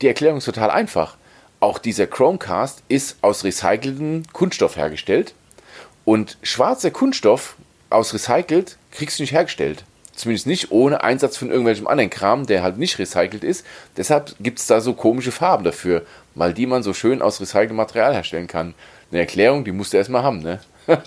[0.00, 1.16] Die Erklärung ist total einfach.
[1.60, 5.34] Auch dieser Chromecast ist aus recyceltem Kunststoff hergestellt
[6.06, 7.56] und schwarzer Kunststoff
[7.90, 9.84] aus recycelt kriegst du nicht hergestellt.
[10.16, 13.64] Zumindest nicht ohne Einsatz von irgendwelchem anderen Kram, der halt nicht recycelt ist.
[13.96, 16.02] Deshalb gibt es da so komische Farben dafür,
[16.34, 18.74] weil die man so schön aus recyceltem Material herstellen kann.
[19.10, 20.60] Eine Erklärung, die musst du erstmal haben, ne?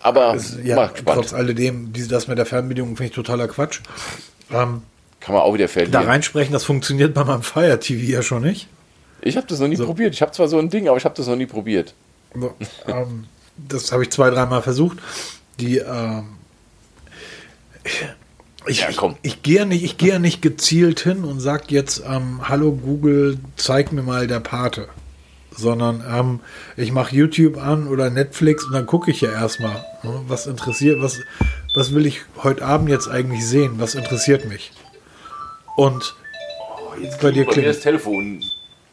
[0.00, 3.80] Aber es, ja, trotz alledem, das mit der Fernbedienung finde ich totaler Quatsch.
[4.50, 4.82] Ähm,
[5.20, 5.92] kann man auch wieder verlieren.
[5.92, 8.68] Da reinsprechen, das funktioniert bei meinem Fire TV ja schon nicht.
[9.22, 9.86] Ich habe das noch nie so.
[9.86, 10.12] probiert.
[10.12, 11.94] Ich habe zwar so ein Ding, aber ich habe das noch nie probiert.
[12.86, 13.24] ähm,
[13.56, 14.98] das habe ich zwei, dreimal versucht.
[15.58, 16.34] Die ähm,
[18.66, 19.16] ich, ja, komm.
[19.22, 23.38] ich, ich gehe nicht, ich gehe nicht gezielt hin und sage jetzt, ähm, hallo Google,
[23.56, 24.88] zeig mir mal der Pate.
[25.56, 26.40] Sondern ähm,
[26.76, 31.00] ich mache YouTube an oder Netflix und dann gucke ich ja erstmal, ne, was interessiert,
[31.00, 31.20] was,
[31.76, 34.72] was will ich heute Abend jetzt eigentlich sehen, was interessiert mich.
[35.76, 36.16] Und
[36.58, 38.42] oh, jetzt bei dir klingt das Telefon.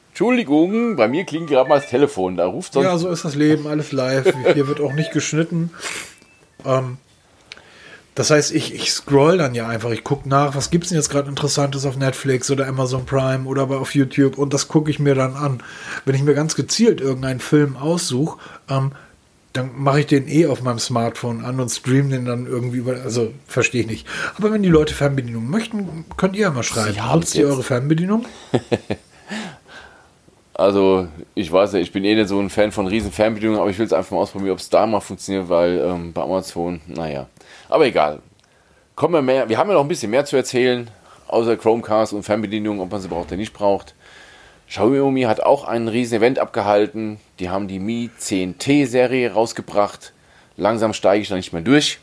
[0.09, 2.37] Entschuldigung, bei mir klingt gerade mal das Telefon.
[2.37, 2.85] Da ruft sonst.
[2.85, 4.31] Ja, so ist das Leben, alles live.
[4.53, 5.71] Hier wird auch nicht geschnitten.
[6.65, 6.97] Ähm,
[8.15, 10.97] das heißt, ich, ich scroll dann ja einfach, ich gucke nach, was gibt es denn
[10.97, 14.99] jetzt gerade Interessantes auf Netflix oder Amazon Prime oder auf YouTube und das gucke ich
[14.99, 15.63] mir dann an.
[16.03, 18.37] Wenn ich mir ganz gezielt irgendeinen Film aussuche,
[18.69, 18.91] ähm,
[19.53, 22.93] dann mache ich den eh auf meinem Smartphone an und stream den dann irgendwie über.
[23.03, 24.07] Also verstehe ich nicht.
[24.37, 26.97] Aber wenn die Leute Fernbedienung möchten, könnt ihr ja mal schreiben.
[27.13, 28.25] Nutzt ihr eure Fernbedienung?
[30.53, 33.69] also ich weiß ja, ich bin eh nicht so ein Fan von riesen Fernbedienungen, aber
[33.69, 36.79] ich will es einfach mal ausprobieren, ob es da mal funktioniert, weil ähm, bei Amazon,
[36.87, 37.27] naja.
[37.71, 38.21] Aber egal.
[38.95, 39.47] Kommen wir mehr.
[39.47, 40.91] Wir haben ja noch ein bisschen mehr zu erzählen,
[41.27, 43.95] außer Chromecast und Fernbedienung, ob man sie braucht oder nicht braucht.
[44.67, 47.19] Xiaomi hat auch ein riesen Event abgehalten.
[47.39, 50.11] Die haben die Mi 10T Serie rausgebracht.
[50.57, 51.99] Langsam steige ich da nicht mehr durch.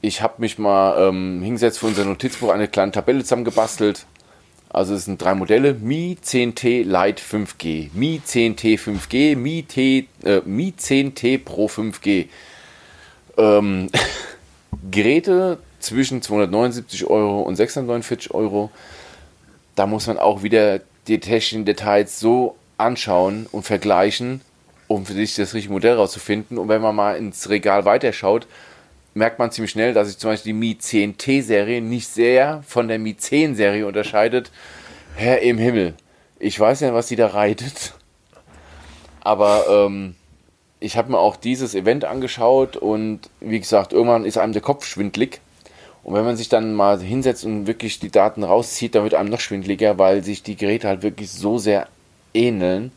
[0.00, 4.06] Ich habe mich mal ähm, hingesetzt für unser Notizbuch eine kleine Tabelle zusammengebastelt.
[4.70, 5.74] Also es sind drei Modelle.
[5.74, 12.28] Mi 10T Lite 5G, Mi 10T 5G, Mi, T, äh, Mi 10T Pro 5G.
[13.36, 13.90] Ähm,
[14.90, 18.70] Geräte zwischen 279 Euro und 649 Euro.
[19.74, 24.40] Da muss man auch wieder die technischen Details so anschauen und vergleichen,
[24.88, 26.58] um für sich das richtige Modell rauszufinden.
[26.58, 28.46] Und wenn man mal ins Regal weiterschaut,
[29.14, 32.98] merkt man ziemlich schnell, dass sich zum Beispiel die Mi 10T-Serie nicht sehr von der
[32.98, 34.50] Mi 10-Serie unterscheidet.
[35.16, 35.94] Herr im Himmel.
[36.38, 37.94] Ich weiß ja, was sie da reitet.
[39.20, 40.16] Aber ähm,
[40.84, 44.84] ich habe mir auch dieses Event angeschaut und wie gesagt, irgendwann ist einem der Kopf
[44.84, 45.40] schwindlig.
[46.02, 49.30] Und wenn man sich dann mal hinsetzt und wirklich die Daten rauszieht, dann wird einem
[49.30, 51.88] noch schwindliger, weil sich die Geräte halt wirklich so sehr
[52.34, 52.92] ähneln.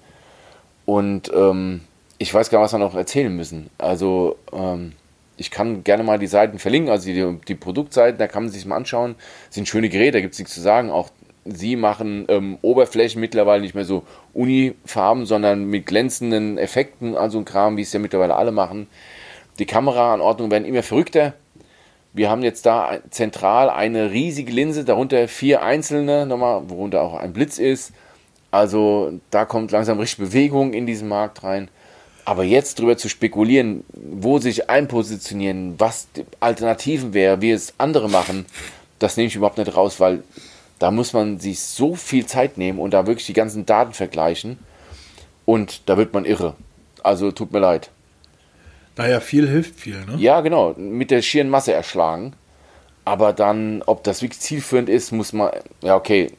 [0.86, 1.82] Und ähm,
[2.18, 3.70] ich weiß gar nicht, was wir noch erzählen müssen.
[3.78, 4.92] Also ähm,
[5.38, 8.66] ich kann gerne mal die Seiten verlinken, also die, die Produktseiten, da kann man sich
[8.66, 9.16] mal anschauen.
[9.46, 10.90] Das sind schöne Geräte, da gibt es nichts zu sagen.
[10.90, 11.10] Auch
[11.54, 17.46] sie machen ähm, Oberflächen mittlerweile nicht mehr so Unifarben, sondern mit glänzenden Effekten, also ein
[17.46, 18.88] Kram, wie es ja mittlerweile alle machen.
[19.60, 21.34] Die Kameraanordnungen werden immer verrückter.
[22.14, 27.34] Wir haben jetzt da zentral eine riesige Linse, darunter vier einzelne, nochmal, worunter auch ein
[27.34, 27.92] Blitz ist.
[28.52, 31.70] Also da kommt langsam richtig Bewegung in diesen Markt rein.
[32.26, 36.08] Aber jetzt darüber zu spekulieren, wo sich einpositionieren, was
[36.40, 38.46] Alternativen wäre, wie es andere machen,
[39.00, 40.24] das nehme ich überhaupt nicht raus, weil
[40.80, 44.60] da muss man sich so viel Zeit nehmen und da wirklich die ganzen Daten vergleichen.
[45.46, 46.56] Und da wird man irre.
[47.04, 47.90] Also tut mir leid.
[48.98, 50.16] Naja, viel hilft viel, ne?
[50.18, 50.74] Ja, genau.
[50.74, 52.34] Mit der schieren Masse erschlagen.
[53.06, 55.52] Aber dann, ob das wirklich zielführend ist, muss man.
[55.82, 56.32] Ja, okay.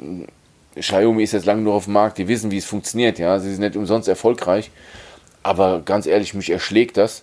[0.74, 3.38] Xiaomi ist jetzt lange nur auf dem Markt, die wissen, wie es funktioniert, ja.
[3.38, 4.70] Sie sind nicht umsonst erfolgreich.
[5.42, 7.22] Aber ganz ehrlich, mich erschlägt das.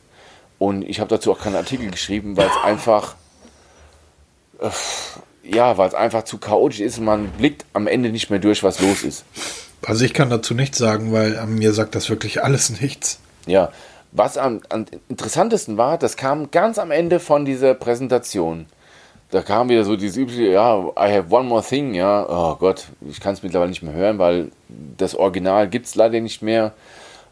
[0.58, 3.16] Und ich habe dazu auch keinen Artikel geschrieben, weil es einfach.
[4.60, 4.70] Äh,
[5.48, 8.64] ja, weil es einfach zu chaotisch ist und man blickt am Ende nicht mehr durch,
[8.64, 9.26] was los ist.
[9.86, 13.20] Also ich kann dazu nichts sagen, weil an mir sagt das wirklich alles nichts.
[13.46, 13.72] Ja,
[14.12, 18.66] was am, am, interessantesten war, das kam ganz am Ende von dieser Präsentation.
[19.32, 22.86] Da kam wieder so dieses übliche, ja, I have one more thing, ja, oh Gott,
[23.08, 24.52] ich kann es mittlerweile nicht mehr hören, weil
[24.98, 26.74] das Original gibt es leider nicht mehr.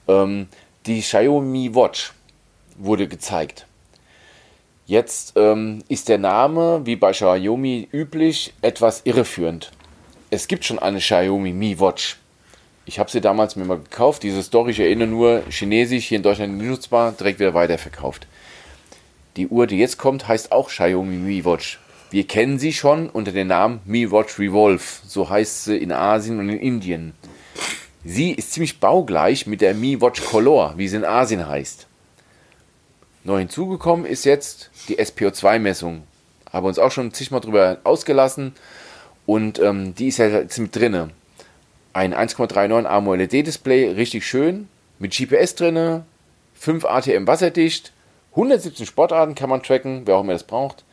[0.07, 0.47] Ähm,
[0.85, 2.13] die Xiaomi Watch
[2.77, 3.65] wurde gezeigt.
[4.85, 9.71] Jetzt ähm, ist der Name, wie bei Xiaomi üblich, etwas irreführend.
[10.29, 12.17] Es gibt schon eine Xiaomi Mi Watch.
[12.85, 14.23] Ich habe sie damals mir mal gekauft.
[14.23, 18.27] Diese Story, ich erinnere nur, chinesisch, hier in Deutschland nicht nutzbar, direkt wieder weiterverkauft.
[19.37, 21.79] Die Uhr, die jetzt kommt, heißt auch Xiaomi Mi Watch.
[22.11, 24.83] Wir kennen sie schon unter dem Namen Mi Watch Revolve.
[25.07, 27.13] So heißt sie in Asien und in Indien.
[28.03, 31.87] Sie ist ziemlich baugleich mit der Mi Watch Color, wie sie in Asien heißt.
[33.25, 36.03] Neu hinzugekommen ist jetzt die SPO2-Messung.
[36.51, 38.53] Haben uns auch schon zigmal drüber ausgelassen.
[39.25, 41.11] Und ähm, die ist ja jetzt mit drinne.
[41.93, 44.67] Ein 1,39 AMOLED-Display, richtig schön,
[44.99, 46.03] mit GPS drin,
[46.55, 47.93] 5 ATM wasserdicht,
[48.31, 50.83] 117 Sportarten kann man tracken, wer auch immer das braucht,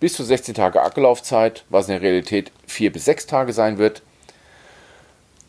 [0.00, 4.02] bis zu 16 Tage Akkulaufzeit, was in der Realität 4 bis 6 Tage sein wird.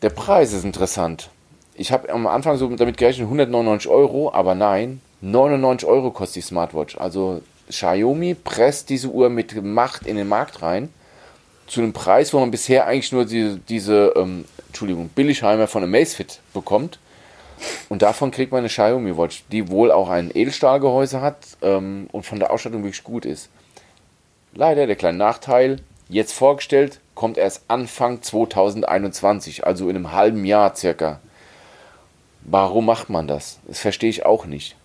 [0.02, 1.30] Der Preis ist interessant.
[1.74, 6.46] Ich habe am Anfang so damit gerechnet 199 Euro, aber nein, 99 Euro kostet die
[6.46, 6.96] Smartwatch.
[6.98, 10.88] Also Xiaomi presst diese Uhr mit Macht in den Markt rein
[11.66, 16.40] zu einem Preis, wo man bisher eigentlich nur die, diese ähm, Entschuldigung, Billigheimer von Amazfit
[16.54, 16.98] bekommt.
[17.88, 22.24] Und davon kriegt man eine Xiaomi Watch, die wohl auch ein Edelstahlgehäuse hat ähm, und
[22.24, 23.50] von der Ausstattung wirklich gut ist.
[24.54, 30.74] Leider der kleine Nachteil, jetzt vorgestellt, kommt erst Anfang 2021, also in einem halben Jahr
[30.74, 31.20] circa.
[32.42, 33.58] Warum macht man das?
[33.66, 34.76] Das verstehe ich auch nicht.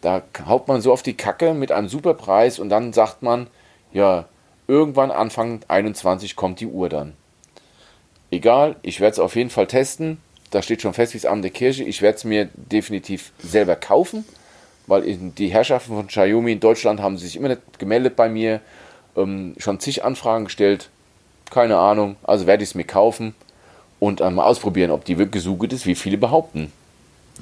[0.00, 3.48] Da haut man so auf die Kacke mit einem super Preis und dann sagt man,
[3.92, 4.26] ja,
[4.68, 7.14] irgendwann Anfang 21 kommt die Uhr dann.
[8.30, 10.18] Egal, ich werde es auf jeden Fall testen.
[10.50, 11.84] Da steht schon fest wie das Abend der Kirche.
[11.84, 14.24] Ich werde es mir definitiv selber kaufen,
[14.86, 18.60] weil die Herrschaften von Xiaomi in Deutschland haben sich immer nicht gemeldet bei mir,
[19.16, 20.90] ähm, schon zig Anfragen gestellt.
[21.50, 23.34] Keine Ahnung, also werde ich es mir kaufen
[24.00, 26.72] und einmal ausprobieren, ob die wirklich so gut ist, wie viele behaupten,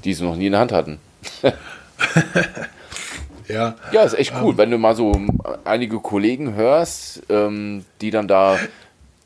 [0.05, 1.01] die sie noch nie in der Hand hatten.
[3.49, 3.75] ja.
[3.93, 5.21] Ja, ist echt cool, ähm, wenn du mal so
[5.65, 8.59] einige Kollegen hörst, ähm, die dann da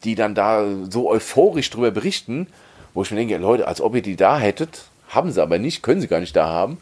[0.04, 2.46] die dann da so euphorisch drüber berichten,
[2.94, 5.82] wo ich mir denke, Leute, als ob ihr die da hättet, haben sie aber nicht,
[5.82, 6.78] können sie gar nicht da haben.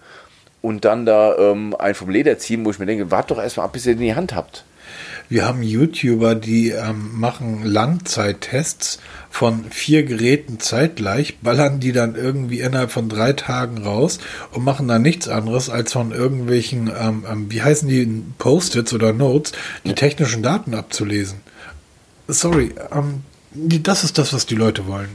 [0.61, 3.67] und dann da ähm, einen vom Leder ziehen, wo ich mir denke, wart doch erstmal
[3.67, 4.65] ab, bis ihr den in die Hand habt.
[5.29, 8.99] Wir haben YouTuber, die ähm, machen Langzeittests
[9.31, 14.21] von vier Geräten zeitgleich, ballern die dann irgendwie innerhalb von drei Tagen raus
[14.53, 19.13] und machen dann nichts anderes, als von irgendwelchen, ähm, ähm, wie heißen die, Post-its oder
[19.13, 19.53] Notes,
[19.85, 21.41] die technischen Daten abzulesen.
[22.27, 23.23] Sorry, ähm,
[23.53, 25.11] das ist das, was die Leute wollen.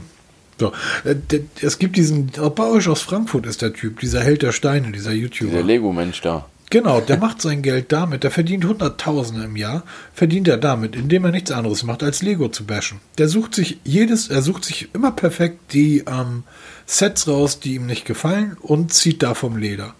[0.60, 0.72] So,
[1.04, 1.16] äh,
[1.60, 5.12] es gibt diesen, bei euch aus Frankfurt ist der Typ, dieser Held der Steine, dieser
[5.12, 5.52] YouTuber.
[5.52, 6.46] Der Lego-Mensch da.
[6.70, 11.24] Genau, der macht sein Geld damit, der verdient Hunderttausende im Jahr, verdient er damit, indem
[11.24, 13.00] er nichts anderes macht, als Lego zu bashen.
[13.18, 16.42] Der sucht sich jedes, er sucht sich immer perfekt die ähm,
[16.86, 19.94] Sets raus, die ihm nicht gefallen und zieht da vom Leder.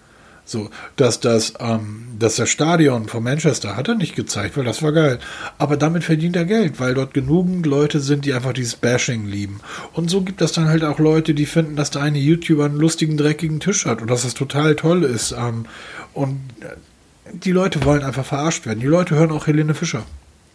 [0.46, 4.82] So, dass das, ähm, dass das Stadion von Manchester hat er nicht gezeigt, weil das
[4.82, 5.18] war geil.
[5.56, 9.60] Aber damit verdient er Geld, weil dort genügend Leute sind, die einfach dieses Bashing lieben.
[9.94, 12.76] Und so gibt es dann halt auch Leute, die finden, dass der eine YouTuber einen
[12.76, 15.32] lustigen, dreckigen Tisch hat und dass das total toll ist.
[15.32, 15.64] Ähm,
[16.12, 16.40] und
[17.32, 18.80] die Leute wollen einfach verarscht werden.
[18.80, 20.04] Die Leute hören auch Helene Fischer.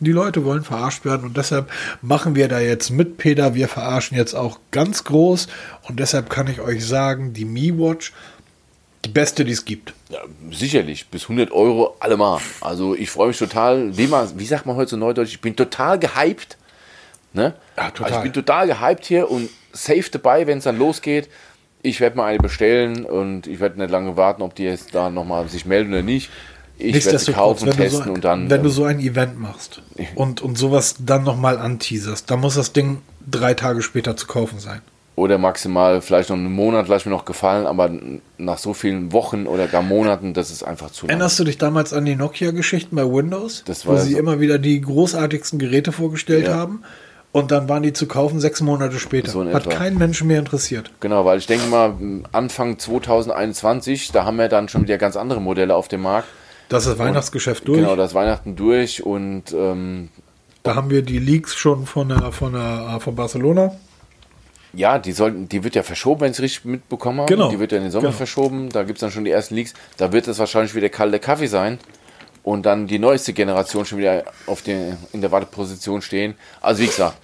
[0.02, 1.70] Die Leute wollen verarscht werden und deshalb
[2.02, 3.54] machen wir da jetzt mit, Peter.
[3.54, 5.48] Wir verarschen jetzt auch ganz groß
[5.90, 8.14] und deshalb kann ich euch sagen, die Mi-Watch
[9.06, 9.94] die beste, die es gibt.
[10.10, 10.20] Ja,
[10.52, 12.40] sicherlich, bis 100 Euro allemal.
[12.62, 13.98] Also ich freue mich total.
[13.98, 15.30] Wie, sagt man heute so neudeutsch?
[15.30, 16.58] Ich bin total gehypt.
[17.34, 17.54] Ne?
[17.78, 18.06] Ja, total.
[18.06, 21.30] Also ich bin total gehypt hier und safe dabei, wenn es dann losgeht.
[21.82, 25.10] Ich werde mal eine bestellen und ich werde nicht lange warten, ob die jetzt da
[25.10, 26.30] nochmal sich melden oder nicht.
[26.78, 28.50] Ich werde sie kaufen, testen so und dann.
[28.50, 29.82] Wenn du so ein Event machst
[30.16, 34.60] und, und sowas dann nochmal anteaserst, dann muss das Ding drei Tage später zu kaufen
[34.60, 34.82] sein
[35.20, 37.92] oder maximal vielleicht noch einen Monat, lass mir noch gefallen, aber
[38.38, 41.10] nach so vielen Wochen oder gar Monaten, das ist einfach zu lang.
[41.12, 44.80] Erinnerst du dich damals an die Nokia-Geschichten bei Windows, wo sie so immer wieder die
[44.80, 46.54] großartigsten Geräte vorgestellt ja.
[46.54, 46.84] haben?
[47.32, 49.30] Und dann waren die zu kaufen sechs Monate später.
[49.30, 50.90] So Hat keinen Menschen mehr interessiert.
[51.00, 51.94] Genau, weil ich denke mal,
[52.32, 56.28] Anfang 2021, da haben wir dann schon wieder ganz andere Modelle auf dem Markt.
[56.70, 57.80] Das ist das Weihnachtsgeschäft durch.
[57.80, 60.10] Genau, das Weihnachten durch und ähm,
[60.64, 63.74] da haben wir die Leaks schon von, der, von, der, von Barcelona.
[64.74, 67.34] Ja, die sollten, die wird ja verschoben, wenn ich es richtig mitbekommen habe.
[67.34, 67.50] Genau.
[67.50, 68.18] Die wird ja in den Sommer genau.
[68.18, 68.70] verschoben.
[68.70, 69.74] Da gibt es dann schon die ersten Leaks.
[69.98, 71.80] Da wird es wahrscheinlich wieder kalte Kaffee sein.
[72.44, 76.36] Und dann die neueste Generation schon wieder auf den, in der Warteposition stehen.
[76.62, 77.18] Also wie gesagt,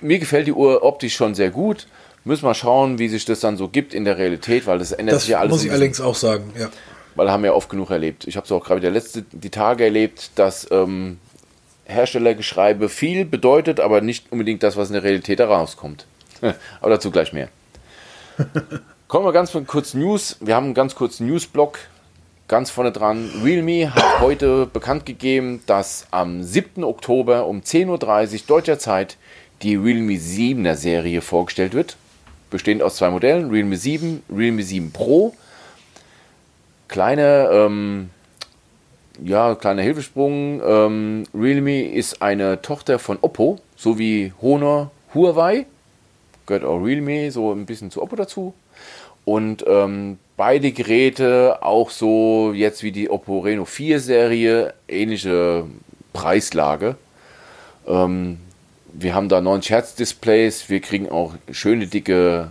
[0.00, 1.86] mir gefällt die Uhr optisch schon sehr gut.
[2.24, 5.16] Müssen wir schauen, wie sich das dann so gibt in der Realität, weil das ändert
[5.16, 5.50] das sich ja alles.
[5.50, 6.68] Das muss ich allerdings auch sagen, ja.
[7.14, 8.26] Weil haben wir oft genug erlebt.
[8.26, 11.18] Ich habe es auch gerade der letzte, die Tage erlebt, dass ähm,
[11.84, 16.06] Herstellergeschreibe viel bedeutet, aber nicht unbedingt das, was in der Realität herauskommt.
[16.80, 17.48] Aber dazu gleich mehr.
[19.08, 20.36] Kommen wir ganz kurz News.
[20.40, 21.78] Wir haben einen ganz kurzen Newsblock.
[22.48, 23.30] Ganz vorne dran.
[23.42, 26.84] Realme hat heute bekannt gegeben, dass am 7.
[26.84, 27.88] Oktober um 10.30
[28.34, 29.16] Uhr deutscher Zeit
[29.62, 31.96] die Realme 7er Serie vorgestellt wird.
[32.50, 35.34] Bestehend aus zwei Modellen, Realme 7, Realme 7 Pro.
[36.88, 38.10] Kleine, ähm,
[39.22, 40.60] ja, kleiner Hilfesprung.
[40.64, 45.66] Ähm, Realme ist eine Tochter von Oppo, sowie Honor, Huawei
[46.46, 48.54] gehört auch Realme so ein bisschen zu Oppo dazu.
[49.24, 55.64] Und ähm, beide Geräte auch so jetzt wie die Oppo Reno 4 Serie, ähnliche
[56.12, 56.96] Preislage.
[57.86, 58.38] Ähm,
[58.92, 62.50] wir haben da 90 Hertz Displays, wir kriegen auch schöne dicke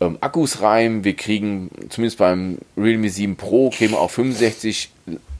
[0.00, 4.90] ähm, Akkus rein, wir kriegen zumindest beim Realme 7 Pro wir auch 65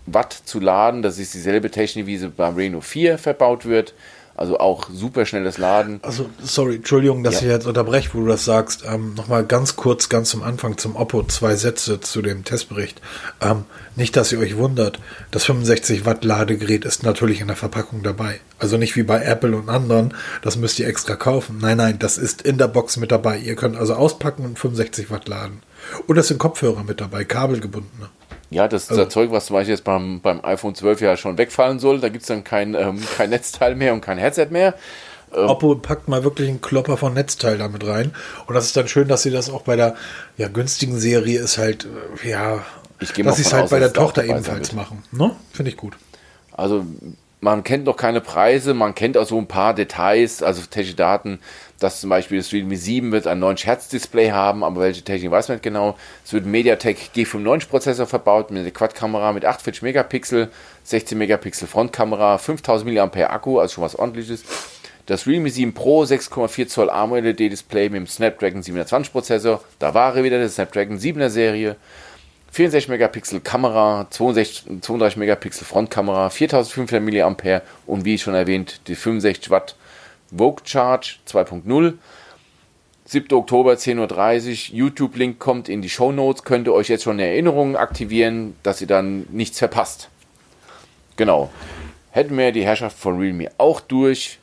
[0.07, 3.95] Watt zu laden, das ist dieselbe Technik, wie sie beim Reno 4 verbaut wird.
[4.37, 6.01] Also auch super schnelles Laden.
[6.03, 7.43] Also, sorry, Entschuldigung, dass ja.
[7.43, 8.85] ich jetzt unterbreche, wo du das sagst.
[8.85, 13.01] Ähm, Nochmal ganz kurz, ganz zum Anfang zum Oppo zwei Sätze zu dem Testbericht.
[13.41, 13.64] Ähm,
[13.95, 14.99] nicht, dass ihr euch wundert,
[15.30, 18.41] das 65 Watt Ladegerät ist natürlich in der Verpackung dabei.
[18.59, 21.59] Also nicht wie bei Apple und anderen, das müsst ihr extra kaufen.
[21.61, 23.39] Nein, nein, das ist in der Box mit dabei.
[23.39, 25.62] Ihr könnt also auspacken und 65 Watt laden.
[26.09, 28.09] Und es sind Kopfhörer mit dabei, kabelgebundene.
[28.55, 31.36] Ja, das, also, das Zeug, was zum Beispiel jetzt beim, beim iPhone 12 ja schon
[31.36, 34.74] wegfallen soll, da gibt es dann kein, ähm, kein Netzteil mehr und kein Headset mehr.
[35.34, 38.14] Ähm, Oppo packt mal wirklich einen Klopper von Netzteil damit rein.
[38.46, 39.96] Und das ist dann schön, dass sie das auch bei der
[40.36, 41.88] ja, günstigen Serie ist halt,
[42.22, 42.64] äh, ja,
[43.00, 45.02] dass sie es halt aus, bei der Tochter ebenfalls machen.
[45.11, 45.34] Ne?
[45.52, 45.94] Finde ich gut.
[46.52, 46.86] Also
[47.40, 51.40] man kennt noch keine Preise, man kennt auch so ein paar Details, also technische Daten
[51.85, 55.30] dass zum Beispiel das Realme 7 wird ein 9 Hertz Display haben, aber welche Technik
[55.30, 55.97] weiß man nicht genau.
[56.24, 60.49] Es wird ein MediaTek G95 Prozessor verbaut mit einer Quad-Kamera mit 48 Megapixel,
[60.85, 64.45] 16 Megapixel Frontkamera, 5000 mAh Akku, also schon was ordentliches.
[65.05, 70.16] Das Realme 7 Pro 6,4 Zoll AMOLED Display mit dem Snapdragon 720 Prozessor, da war
[70.16, 71.76] er wieder, der Snapdragon 7er Serie.
[72.51, 79.51] 64 Megapixel Kamera, 62, 32 Megapixel Frontkamera, 4500 mAh und wie schon erwähnt, die 65
[79.51, 79.76] Watt
[80.37, 81.95] Vogue Charge 2.0.
[83.07, 83.37] 7.
[83.37, 87.76] Oktober 10.30 Uhr, YouTube-Link kommt in die Show Notes, könnt ihr euch jetzt schon Erinnerungen
[87.76, 90.09] aktivieren, dass ihr dann nichts verpasst.
[91.16, 91.51] Genau.
[92.11, 94.39] Hätten wir die Herrschaft von Realme auch durch,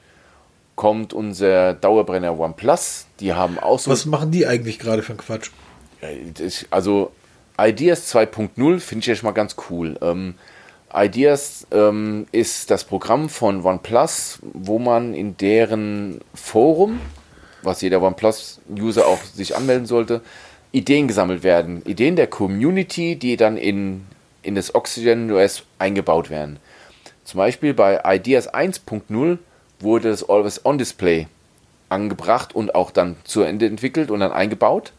[0.76, 3.08] kommt unser Dauerbrenner OnePlus.
[3.20, 3.90] Die haben auch so.
[3.90, 5.50] Was machen die eigentlich gerade für einen Quatsch?
[6.70, 7.12] Also,
[7.60, 9.98] Ideas 2.0 finde ich jetzt mal ganz cool.
[10.02, 10.36] Ähm,
[10.94, 17.00] Ideas ähm, ist das Programm von OnePlus, wo man in deren Forum
[17.64, 20.22] was jeder OnePlus-User auch sich anmelden sollte,
[20.72, 21.82] Ideen gesammelt werden.
[21.86, 24.06] Ideen der Community, die dann in,
[24.42, 26.60] in das Oxygen OS eingebaut werden.
[27.24, 29.38] Zum Beispiel bei Ideas 1.0
[29.80, 31.28] wurde das Always-On-Display
[31.90, 34.94] angebracht und auch dann zu Ende entwickelt und dann eingebaut.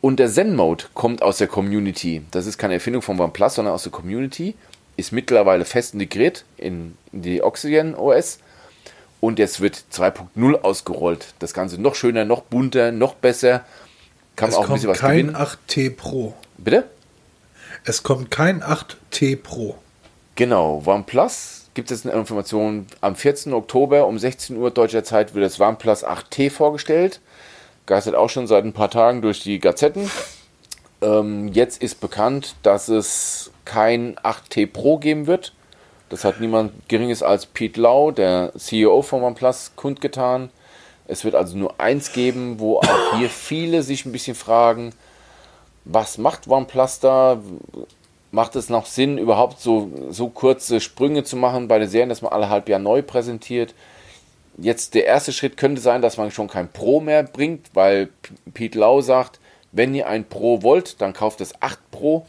[0.00, 2.22] Und der Zen-Mode kommt aus der Community.
[2.30, 4.54] Das ist keine Erfindung von OnePlus, sondern aus der Community.
[4.98, 8.40] Ist mittlerweile fest integriert in, in die Oxygen OS
[9.20, 11.34] und jetzt wird 2.0 ausgerollt.
[11.38, 13.64] Das Ganze noch schöner, noch bunter, noch besser.
[14.36, 15.36] Kann es auch ein bisschen was kein gewinnen.
[15.36, 16.34] 8T Pro.
[16.56, 16.84] Bitte?
[17.84, 19.76] Es kommt kein 8T Pro.
[20.34, 22.86] Genau, OnePlus gibt es eine Information.
[23.00, 23.52] Am 14.
[23.52, 27.20] Oktober um 16 Uhr deutscher Zeit wird das OnePlus 8T vorgestellt.
[27.86, 30.10] Geistert auch schon seit ein paar Tagen durch die Gazetten.
[31.00, 35.52] Ähm, jetzt ist bekannt, dass es kein 8T Pro geben wird.
[36.08, 40.50] Das hat niemand Geringes als Pete Lau, der CEO von OnePlus, kundgetan.
[41.06, 44.92] Es wird also nur eins geben, wo auch hier viele sich ein bisschen fragen,
[45.84, 47.40] was macht OnePlus da?
[48.30, 52.20] Macht es noch Sinn, überhaupt so, so kurze Sprünge zu machen bei den Serien, dass
[52.20, 53.74] man alle halb Jahr neu präsentiert?
[54.58, 58.10] Jetzt der erste Schritt könnte sein, dass man schon kein Pro mehr bringt, weil
[58.52, 59.40] Pete Lau sagt,
[59.72, 62.26] wenn ihr ein Pro wollt, dann kauft es 8 Pro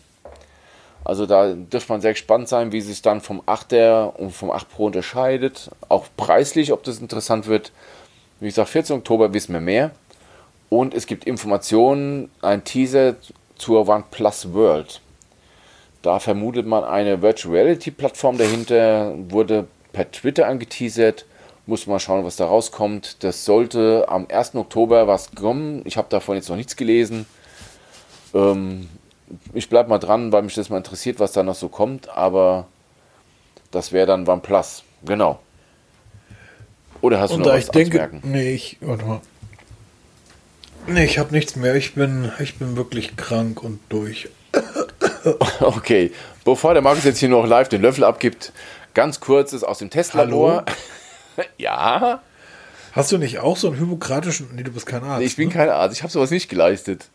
[1.03, 4.69] also da dürfte man sehr gespannt sein, wie sich dann vom 8er und vom 8
[4.69, 5.71] Pro unterscheidet.
[5.87, 7.71] Auch preislich, ob das interessant wird.
[8.39, 8.97] Wie gesagt, 14.
[8.97, 9.91] Oktober wissen wir mehr.
[10.69, 13.15] Und es gibt Informationen, ein Teaser
[13.57, 15.01] zur OnePlus World.
[16.01, 21.25] Da vermutet man eine Virtual Reality Plattform dahinter, wurde per Twitter angeteasert.
[21.69, 23.23] Muss mal schauen, was da rauskommt.
[23.23, 24.55] Das sollte am 1.
[24.55, 25.83] Oktober was kommen.
[25.85, 27.27] Ich habe davon jetzt noch nichts gelesen.
[28.33, 28.89] Ähm,
[29.53, 32.65] ich bleibe mal dran, weil mich das mal interessiert, was da noch so kommt, aber
[33.69, 34.81] das wäre dann OnePlus.
[35.05, 35.37] Genau.
[37.01, 39.21] Oder hast du Und noch da was ich denke, nee, ich, warte mal.
[40.87, 41.75] Nee, ich habe nichts mehr.
[41.75, 44.27] Ich bin, ich bin wirklich krank und durch.
[45.59, 46.11] okay,
[46.43, 48.53] bevor der Markus jetzt hier noch live den Löffel abgibt,
[48.95, 50.65] ganz kurz ist aus dem Testlabor.
[51.57, 52.21] ja.
[52.91, 54.49] Hast du nicht auch so einen hypokratischen.
[54.55, 55.19] Nee, du bist kein Arzt.
[55.19, 55.53] Nee, ich bin ne?
[55.53, 55.95] kein Arzt.
[55.95, 57.05] Ich habe sowas nicht geleistet.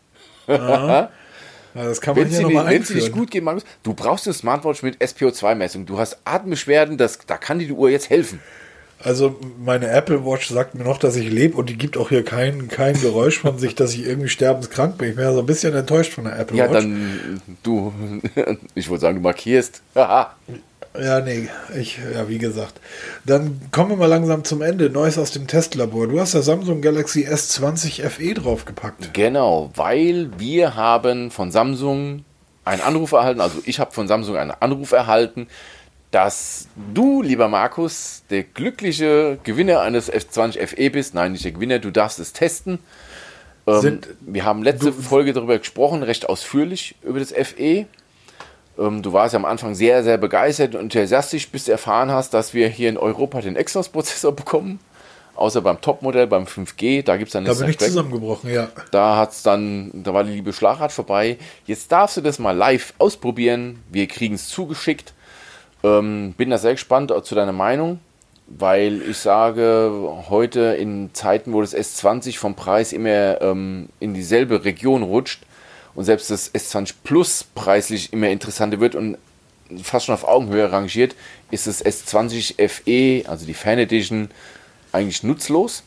[0.47, 1.09] Ja,
[1.73, 4.83] das kann man wenn hier Wenn es nicht gut geht, Markus, du brauchst eine Smartwatch
[4.83, 5.85] mit SPO2-Messung.
[5.85, 8.39] Du hast Atembeschwerden, das, da kann dir die Uhr jetzt helfen.
[9.03, 12.23] Also meine Apple Watch sagt mir noch, dass ich lebe und die gibt auch hier
[12.23, 15.09] kein, kein Geräusch von sich, dass ich irgendwie sterbenskrank bin.
[15.09, 16.73] Ich bin ja so ein bisschen enttäuscht von der Apple ja, Watch.
[16.73, 17.93] Ja, dann du,
[18.75, 19.81] ich wollte sagen, du markierst.
[21.01, 22.79] Ja, nee, ich, ja, wie gesagt.
[23.25, 24.89] Dann kommen wir mal langsam zum Ende.
[24.89, 26.07] Neues aus dem Testlabor.
[26.07, 29.13] Du hast der Samsung Galaxy S20 FE draufgepackt.
[29.13, 32.23] Genau, weil wir haben von Samsung
[32.63, 35.47] einen Anruf erhalten, also ich habe von Samsung einen Anruf erhalten,
[36.11, 41.13] dass du, lieber Markus, der glückliche Gewinner eines F20 FE bist.
[41.13, 42.79] Nein, nicht der Gewinner, du darfst es testen.
[43.67, 47.85] Ähm, wir haben letzte Folge darüber gesprochen, recht ausführlich über das FE.
[48.77, 52.33] Ähm, du warst ja am Anfang sehr, sehr begeistert und enthusiastisch, bis du erfahren hast,
[52.33, 54.79] dass wir hier in Europa den Exynos-Prozessor bekommen.
[55.35, 58.69] Außer beim Topmodell, beim 5G, da gibt es dann Da bin ich zusammengebrochen, ja.
[58.91, 61.37] Da hat's dann, da war die liebe Schlagrad vorbei.
[61.65, 63.83] Jetzt darfst du das mal live ausprobieren.
[63.91, 65.13] Wir kriegen es zugeschickt.
[65.83, 67.99] Ähm, bin da sehr gespannt zu deiner Meinung,
[68.47, 69.91] weil ich sage,
[70.29, 75.41] heute in Zeiten, wo das S20 vom Preis immer ähm, in dieselbe Region rutscht,
[75.95, 79.17] und selbst das S20 Plus preislich immer interessanter wird und
[79.81, 81.15] fast schon auf Augenhöhe rangiert,
[81.51, 84.29] ist das S20 FE, also die Fan Edition,
[84.91, 85.83] eigentlich nutzlos.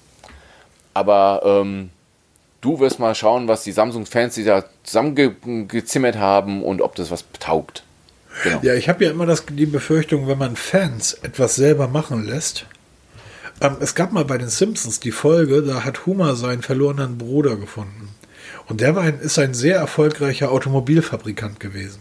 [0.94, 1.90] Aber ähm,
[2.61, 7.24] du wirst mal schauen, was die Samsung-Fans die da zusammengezimmert haben und ob das was
[7.38, 7.84] taugt.
[8.42, 8.61] Genau.
[8.62, 12.66] Ja, ich habe ja immer das, die Befürchtung, wenn man Fans etwas selber machen lässt.
[13.61, 17.56] Ähm, es gab mal bei den Simpsons die Folge, da hat Homer seinen verlorenen Bruder
[17.56, 18.11] gefunden.
[18.68, 22.00] Und der war ein, ist ein sehr erfolgreicher Automobilfabrikant gewesen.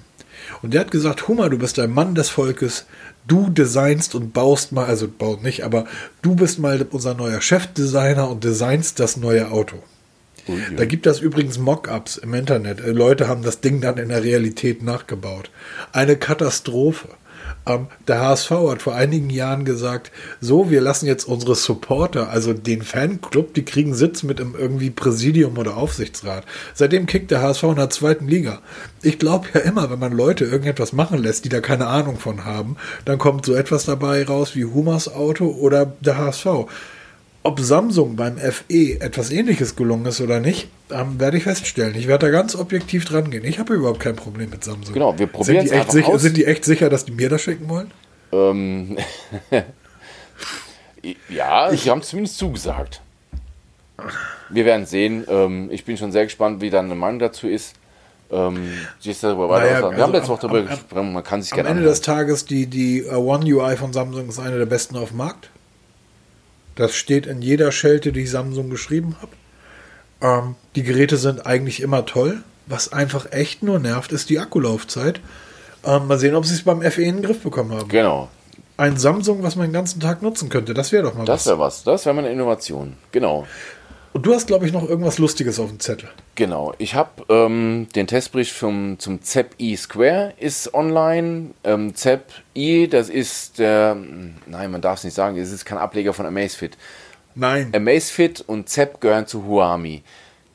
[0.61, 2.85] Und der hat gesagt, Hummer, du bist ein Mann des Volkes,
[3.27, 5.85] du designst und baust mal, also baut nicht, aber
[6.21, 9.77] du bist mal unser neuer Chefdesigner und designst das neue Auto.
[10.47, 10.77] Oh, ja.
[10.77, 12.79] Da gibt es übrigens Mockups im Internet.
[12.79, 15.51] Äh, Leute haben das Ding dann in der Realität nachgebaut.
[15.91, 17.09] Eine Katastrophe.
[17.67, 20.11] Ähm, der HSV hat vor einigen Jahren gesagt,
[20.41, 24.89] so, wir lassen jetzt unsere Supporter, also den Fanclub, die kriegen Sitz mit im irgendwie
[24.89, 26.45] Präsidium oder Aufsichtsrat.
[26.73, 28.61] Seitdem kickt der HSV in der zweiten Liga.
[29.01, 32.45] Ich glaube ja immer, wenn man Leute irgendetwas machen lässt, die da keine Ahnung von
[32.45, 36.47] haben, dann kommt so etwas dabei raus wie Humas Auto oder der HSV.
[37.43, 41.95] Ob Samsung beim FE etwas ähnliches gelungen ist oder nicht, ähm, werde ich feststellen.
[41.95, 43.43] Ich werde da ganz objektiv dran gehen.
[43.43, 44.93] Ich habe überhaupt kein Problem mit Samsung.
[44.93, 46.21] Genau, wir probieren es einfach sicher, aus.
[46.21, 47.91] Sind die echt sicher, dass die mir das schicken wollen?
[48.31, 48.97] Ähm,
[51.29, 53.01] ja, sie haben zumindest zugesagt.
[54.49, 55.25] Wir werden sehen.
[55.27, 57.75] Ähm, ich bin schon sehr gespannt, wie deine Meinung dazu ist.
[58.29, 58.73] Ähm,
[59.21, 61.83] darüber naja, also wir haben letzte Woche darüber gesprochen, man kann sich gerne Am Ende
[61.83, 61.93] anhören.
[61.93, 65.19] des Tages, die, die uh, One UI von Samsung ist eine der besten auf dem
[65.19, 65.49] Markt.
[66.75, 69.31] Das steht in jeder Schelte, die ich Samsung geschrieben habe.
[70.21, 72.43] Ähm, die Geräte sind eigentlich immer toll.
[72.65, 75.21] Was einfach echt nur nervt, ist die Akkulaufzeit.
[75.85, 77.87] Ähm, mal sehen, ob sie es beim FE in den Griff bekommen haben.
[77.87, 78.29] Genau.
[78.75, 81.43] Ein Samsung, was man den ganzen Tag nutzen könnte, das wäre doch mal das was.
[81.43, 81.83] Das wäre was.
[81.83, 82.93] Das wäre mal eine Innovation.
[83.11, 83.47] Genau.
[84.13, 86.09] Und du hast, glaube ich, noch irgendwas Lustiges auf dem Zettel.
[86.35, 86.73] Genau.
[86.77, 91.51] Ich habe ähm, den Testbericht vom, zum ZEP E Square ist online.
[91.63, 92.23] Ähm, ZEP
[92.55, 93.95] E, das ist der,
[94.47, 96.77] nein, man darf es nicht sagen, es ist kein Ableger von Amazfit.
[97.37, 97.71] Nein.
[97.73, 100.01] Amazfit und ZEP gehören zu Huami.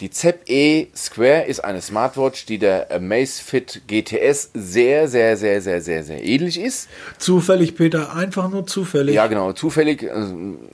[0.00, 5.80] Die ZEP E Square ist eine Smartwatch, die der Amazfit GTS sehr, sehr, sehr, sehr,
[5.80, 6.88] sehr, sehr ähnlich ist.
[7.18, 9.14] Zufällig, Peter, einfach nur zufällig.
[9.14, 10.02] Ja, genau, zufällig.
[10.02, 10.08] Äh,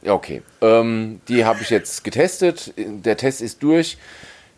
[0.03, 0.41] ja, okay.
[0.63, 2.73] Ähm, die habe ich jetzt getestet.
[2.79, 3.99] Der Test ist durch.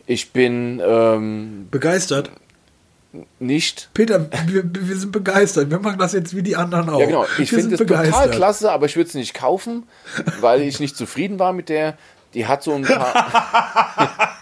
[0.07, 2.31] Ich bin ähm, begeistert.
[3.41, 3.91] Nicht.
[3.93, 5.71] Peter, wir, wir, sind begeistert.
[5.71, 7.01] Wir machen das jetzt wie die anderen auch.
[7.01, 7.27] Ja, genau.
[7.39, 9.89] Ich finde es total klasse, aber ich würde es nicht kaufen,
[10.41, 11.99] weil ich nicht zufrieden war mit der.
[12.35, 14.37] Die hat so ein paar.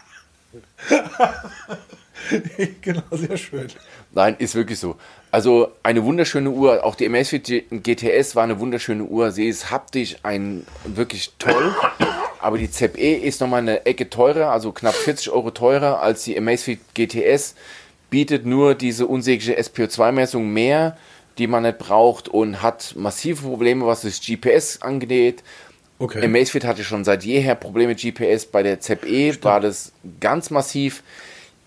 [2.83, 3.69] genau, sehr schön.
[4.13, 4.97] Nein, ist wirklich so.
[5.31, 6.85] Also eine wunderschöne Uhr.
[6.85, 9.31] Auch die Amazfit GTS war eine wunderschöne Uhr.
[9.31, 11.75] Sie ist haptisch ein wirklich toll.
[12.41, 16.37] Aber die ZE ist nochmal eine Ecke teurer, also knapp 40 Euro teurer als die
[16.37, 17.55] Amazfit GTS.
[18.11, 20.97] Bietet nur diese unsägliche SPO2-Messung mehr,
[21.37, 25.43] die man nicht braucht und hat massive Probleme, was das GPS angeht.
[25.99, 26.25] Okay.
[26.25, 28.47] Amazfit hatte schon seit jeher Probleme mit GPS.
[28.47, 31.03] Bei der ZE war das ganz massiv.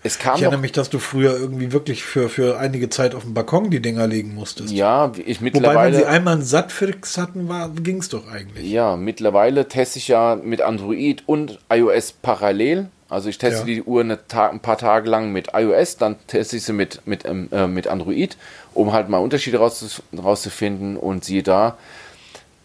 [0.04, 3.22] Es kam ich erinnere mich, dass du früher irgendwie wirklich für, für einige Zeit auf
[3.22, 4.72] dem Balkon die Dinger legen musstest.
[4.72, 5.74] Ja, ich mittlerweile.
[5.74, 7.48] Wobei, wenn sie einmal einen Sattfix hatten,
[7.84, 8.68] ging es doch eigentlich.
[8.68, 12.88] Ja, mittlerweile teste ich ja mit Android und iOS parallel.
[13.12, 13.66] Also ich teste ja.
[13.66, 17.26] die Uhr eine ein paar Tage lang mit iOS, dann teste ich sie mit, mit,
[17.26, 18.38] ähm, äh, mit Android,
[18.72, 20.96] um halt mal Unterschiede rauszufinden.
[20.96, 21.76] Und siehe da,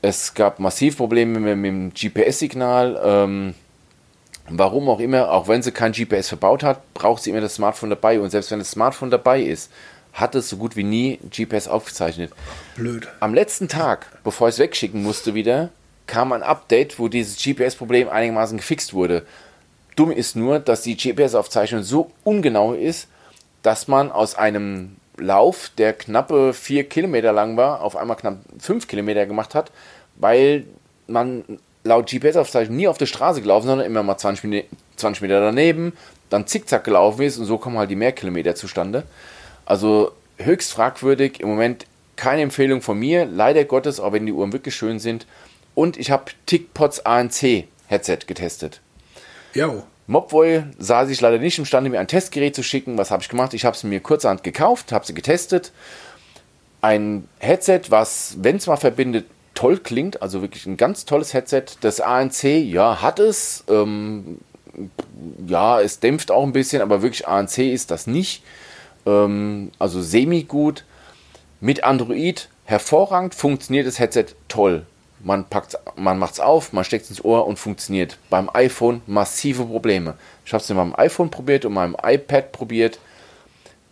[0.02, 3.02] es gab massiv Probleme mit, mit dem GPS-Signal.
[3.04, 3.56] Ähm,
[4.48, 7.90] warum auch immer, auch wenn sie kein GPS verbaut hat, braucht sie immer das Smartphone
[7.90, 8.22] dabei.
[8.22, 9.70] Und selbst wenn das Smartphone dabei ist,
[10.14, 12.32] hat es so gut wie nie GPS aufgezeichnet.
[12.78, 13.08] Blöd.
[13.20, 15.72] Am letzten Tag, bevor ich es wegschicken musste wieder,
[16.08, 19.26] kam ein Update, wo dieses GPS-Problem einigermaßen gefixt wurde.
[19.98, 23.10] Dumm ist nur, dass die GPS-Aufzeichnung so ungenau ist,
[23.64, 28.88] dass man aus einem Lauf, der knappe vier Kilometer lang war, auf einmal knapp fünf
[28.88, 29.72] Kilometer gemacht hat,
[30.16, 30.66] weil
[31.08, 31.44] man
[31.84, 35.94] laut GPS-Aufzeichnung nie auf der Straße gelaufen, sondern immer mal 20, 20 Meter daneben,
[36.30, 39.04] dann zickzack gelaufen ist und so kommen halt die Mehrkilometer zustande.
[39.66, 41.40] Also höchst fragwürdig.
[41.40, 45.26] Im Moment keine Empfehlung von mir, leider Gottes, auch wenn die Uhren wirklich schön sind.
[45.74, 48.82] Und ich habe TickPods ANC Headset getestet.
[49.54, 49.84] Ja.
[50.08, 52.98] Mobvoi sah sich leider nicht imstande, mir ein Testgerät zu schicken.
[52.98, 53.54] Was habe ich gemacht?
[53.54, 55.74] Ich habe es mir kurzerhand gekauft, habe sie getestet.
[56.82, 61.64] Ein Headset, was, wenn es mal verbindet, toll klingt, also wirklich ein ganz tolles Headset.
[61.82, 63.64] Das ANC, ja, hat es.
[63.68, 64.38] Ähm,
[65.48, 68.44] ja, es dämpft auch ein bisschen, aber wirklich ANC ist das nicht.
[69.06, 70.86] Ähm, also semi-gut.
[71.60, 74.86] Mit Android hervorragend funktioniert das Headset toll.
[75.24, 75.46] Man,
[75.96, 78.18] man macht es auf, man steckt es ins Ohr und funktioniert.
[78.30, 80.16] Beim iPhone massive Probleme.
[80.46, 83.00] Ich habe es mit meinem iPhone probiert und meinem iPad probiert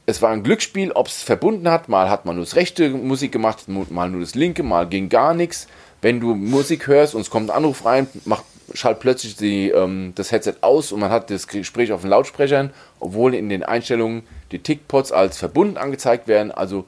[0.06, 1.90] es war ein Glücksspiel, ob es verbunden hat.
[1.90, 5.34] Mal hat man nur das rechte Musik gemacht, mal nur das linke, mal ging gar
[5.34, 5.68] nichts.
[6.02, 10.14] Wenn du Musik hörst und es kommt ein Anruf rein, macht, schaltet plötzlich die, ähm,
[10.16, 14.24] das Headset aus und man hat das Gespräch auf den Lautsprechern, obwohl in den Einstellungen
[14.52, 16.52] die Tickpots als verbunden angezeigt werden.
[16.52, 16.86] Also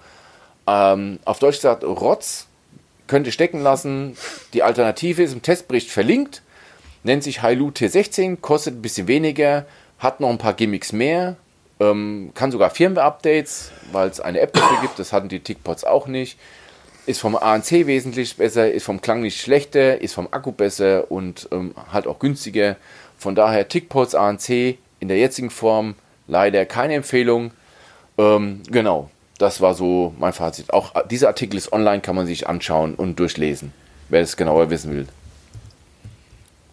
[0.68, 2.48] ähm, auf Deutsch gesagt, Rotz
[3.08, 4.18] könnt ihr stecken lassen.
[4.54, 6.42] Die Alternative ist im Testbericht verlinkt,
[7.04, 9.66] nennt sich Hailu T16, kostet ein bisschen weniger,
[10.00, 11.38] hat noch ein paar Gimmicks mehr,
[11.80, 15.00] ähm, kann sogar Firmware-Updates, weil es eine App dafür gibt.
[15.00, 16.38] Das hatten die TickPods auch nicht.
[17.06, 21.48] Ist vom ANC wesentlich besser, ist vom Klang nicht schlechter, ist vom Akku besser und
[21.52, 22.76] ähm, halt auch günstiger.
[23.18, 25.96] Von daher TickPods ANC in der jetzigen Form
[26.28, 27.52] leider keine Empfehlung.
[28.18, 29.10] Ähm, genau.
[29.38, 30.74] Das war so mein Fazit.
[30.74, 33.74] Auch äh, dieser Artikel ist online, kann man sich anschauen und durchlesen,
[34.10, 35.08] wer es genauer wissen will.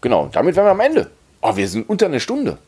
[0.00, 1.10] Genau, damit wären wir am Ende.
[1.40, 2.58] Oh, wir sind unter einer Stunde.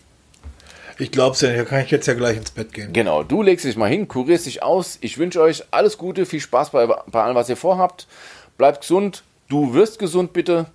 [0.99, 2.93] Ich glaub's ja, hier kann ich jetzt ja gleich ins Bett gehen.
[2.95, 4.97] Genau, du legst dich mal hin, kurierst dich aus.
[5.03, 8.07] Ich wünsche euch alles Gute, viel Spaß bei, bei allem, was ihr vorhabt.
[8.57, 10.67] Bleibt gesund, du wirst gesund bitte,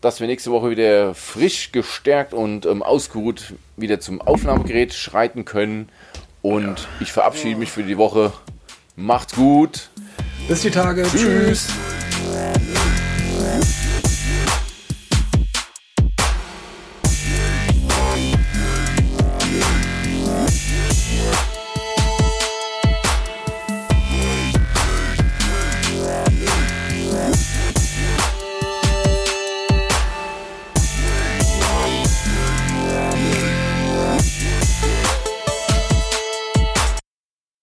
[0.00, 5.90] dass wir nächste Woche wieder frisch, gestärkt und ähm, ausgeruht wieder zum Aufnahmegerät schreiten können.
[6.40, 8.32] Und ich verabschiede mich für die Woche.
[8.98, 9.90] Macht's gut.
[10.48, 11.04] Bis die Tage.
[11.04, 11.20] Tschüss.
[11.20, 11.68] Tschüss.